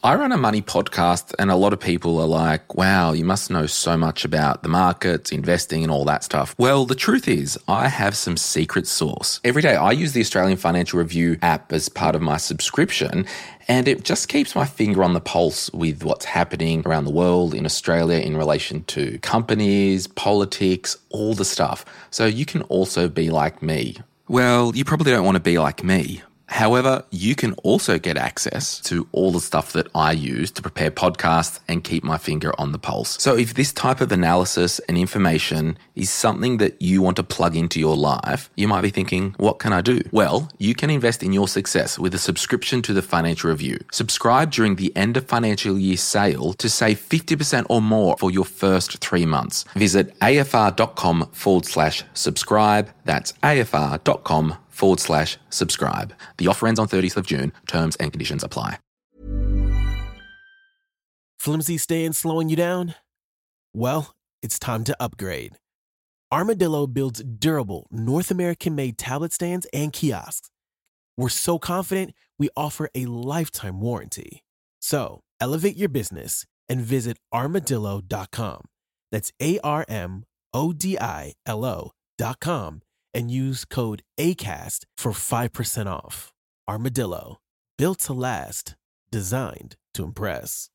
I 0.02 0.16
run 0.16 0.32
a 0.32 0.38
money 0.38 0.62
podcast, 0.62 1.36
and 1.40 1.52
a 1.52 1.58
lot 1.58 1.74
of 1.74 1.80
people 1.82 2.22
are 2.22 2.26
like, 2.26 2.74
wow, 2.74 3.12
you 3.12 3.26
must 3.26 3.50
know 3.50 3.66
so 3.66 3.98
much 3.98 4.24
about 4.24 4.64
the 4.64 4.70
markets, 4.70 5.30
investing, 5.30 5.84
and 5.84 5.92
all 5.92 6.06
that 6.06 6.24
stuff. 6.24 6.56
Well, 6.58 6.86
the 6.86 6.96
truth 6.96 7.28
is, 7.28 7.60
I 7.68 7.90
have 7.90 8.16
some 8.16 8.38
secret 8.38 8.88
sauce. 8.88 9.42
Every 9.44 9.62
day, 9.62 9.76
I 9.76 9.92
use 9.92 10.14
the 10.14 10.22
Australian 10.22 10.58
Financial 10.58 11.00
Review 11.00 11.38
app 11.42 11.74
as 11.74 11.90
part 11.90 12.16
of 12.16 12.22
my 12.22 12.38
subscription, 12.38 13.26
and 13.68 13.90
it 13.90 14.06
just 14.06 14.30
keeps 14.30 14.56
my 14.56 14.64
finger 14.64 15.04
on 15.04 15.12
the 15.12 15.20
pulse 15.20 15.70
with 15.74 16.02
what's 16.06 16.24
happening 16.24 16.82
around 16.86 17.04
the 17.04 17.12
world 17.12 17.54
in 17.54 17.66
Australia 17.66 18.20
in 18.20 18.38
relation 18.38 18.86
to 18.86 19.20
companies, 19.20 20.08
politics, 20.08 20.96
all 21.10 21.34
the 21.34 21.44
stuff. 21.44 21.84
So 22.10 22.26
you 22.26 22.46
can 22.46 22.62
also 22.64 23.10
be 23.10 23.32
like 23.32 23.62
me. 23.62 23.98
Well, 24.30 24.74
you 24.74 24.86
probably 24.86 25.12
don't 25.12 25.26
want 25.26 25.36
to 25.36 25.42
be 25.42 25.60
like 25.60 25.84
me. 25.84 26.22
However, 26.50 27.06
you 27.12 27.36
can 27.36 27.54
also 27.64 28.00
get 28.00 28.18
access 28.18 28.80
to 28.82 29.08
all 29.12 29.32
the 29.32 29.40
stuff 29.40 29.72
that 29.74 29.88
I 29.94 30.12
use 30.12 30.52
to 30.52 30.62
prepare 30.62 30.92
podcasts 30.92 31.60
and 31.68 31.84
keep 31.84 32.04
my 32.04 32.18
finger 32.18 32.52
on 32.60 32.72
the 32.72 32.80
pulse. 32.80 33.22
So 33.22 33.38
if 33.38 33.54
this 33.54 33.72
type 33.72 34.02
of 34.02 34.12
analysis 34.12 34.80
and 34.90 34.98
information 34.98 35.78
is 35.96 36.10
something 36.10 36.58
that 36.58 36.82
you 36.82 37.02
want 37.02 37.18
to 37.18 37.24
plug 37.24 37.56
into 37.56 37.80
your 37.80 37.96
life, 37.96 38.50
you 38.56 38.68
might 38.68 38.82
be 38.82 38.90
thinking, 38.90 39.36
what 39.38 39.60
can 39.60 39.74
I 39.74 39.82
do? 39.82 40.02
Well, 40.12 40.50
you 40.58 40.74
can 40.74 40.90
invest 40.90 41.22
in 41.22 41.34
your 41.34 41.48
success 41.48 42.00
with 42.00 42.16
a 42.16 42.20
subscription 42.20 42.82
to 42.82 42.94
the 42.94 43.02
Financial 43.02 43.50
Review. 43.50 43.80
Subscribe 43.92 44.52
during 44.52 44.76
the 44.76 44.96
end 44.96 45.18
of 45.18 45.28
financial 45.28 45.78
year 45.78 45.98
sale 45.98 46.54
to 46.54 46.68
save 46.70 47.00
50% 47.00 47.68
or 47.70 47.82
more 47.82 48.18
for 48.18 48.32
your 48.32 48.46
first 48.46 48.98
three 48.98 49.26
months. 49.26 49.66
Visit 49.76 50.18
afr.com 50.20 51.30
forward 51.32 51.66
slash 51.66 52.04
subscribe. 52.14 52.90
That's 53.06 53.34
afr.com 53.44 54.58
forward 54.80 55.00
slash 55.00 55.38
subscribe. 55.50 56.14
The 56.38 56.48
offer 56.48 56.68
ends 56.68 56.80
on 56.80 56.88
30th 56.88 57.18
of 57.18 57.28
June. 57.28 57.52
Terms 57.68 57.96
and 57.98 58.12
conditions 58.12 58.44
apply. 58.44 58.80
Flimsy 61.40 61.78
staying 61.78 62.14
slowing 62.14 62.50
you 62.50 62.58
down? 62.58 62.96
Well, 63.74 64.14
it's 64.42 64.60
time 64.60 64.84
to 64.86 64.96
upgrade. 65.00 65.58
Armodilo 66.34 66.92
builds 66.94 67.24
durable, 67.24 67.88
North 67.92 68.30
American 68.30 68.76
made 68.76 68.98
tablet 68.98 69.32
stands 69.34 69.66
and 69.74 69.94
kiosks. 69.94 70.50
We're 71.18 71.30
so 71.30 71.58
confident 71.58 72.14
we 72.38 72.50
offer 72.56 72.90
a 72.94 73.06
lifetime 73.06 73.80
warranty. 73.80 74.44
So 74.80 75.22
elevate 75.40 75.78
your 75.78 75.90
business 75.90 76.46
and 76.68 76.82
visit 76.82 77.18
armodilo.com. 77.34 78.62
That's 79.12 79.32
A 79.42 79.60
R 79.60 79.86
M 79.88 80.26
O 80.54 80.74
D 80.74 80.98
I 81.00 81.34
L 81.46 81.66
O.com 81.66 82.82
and 83.14 83.30
use 83.32 83.66
code 83.66 84.04
ACAST 84.18 84.86
for 84.98 85.12
5% 85.12 85.88
off. 85.88 86.32
Armodilo, 86.70 87.38
built 87.78 88.00
to 88.00 88.14
last, 88.14 88.76
designed 89.12 89.76
to 89.94 90.04
impress. 90.04 90.70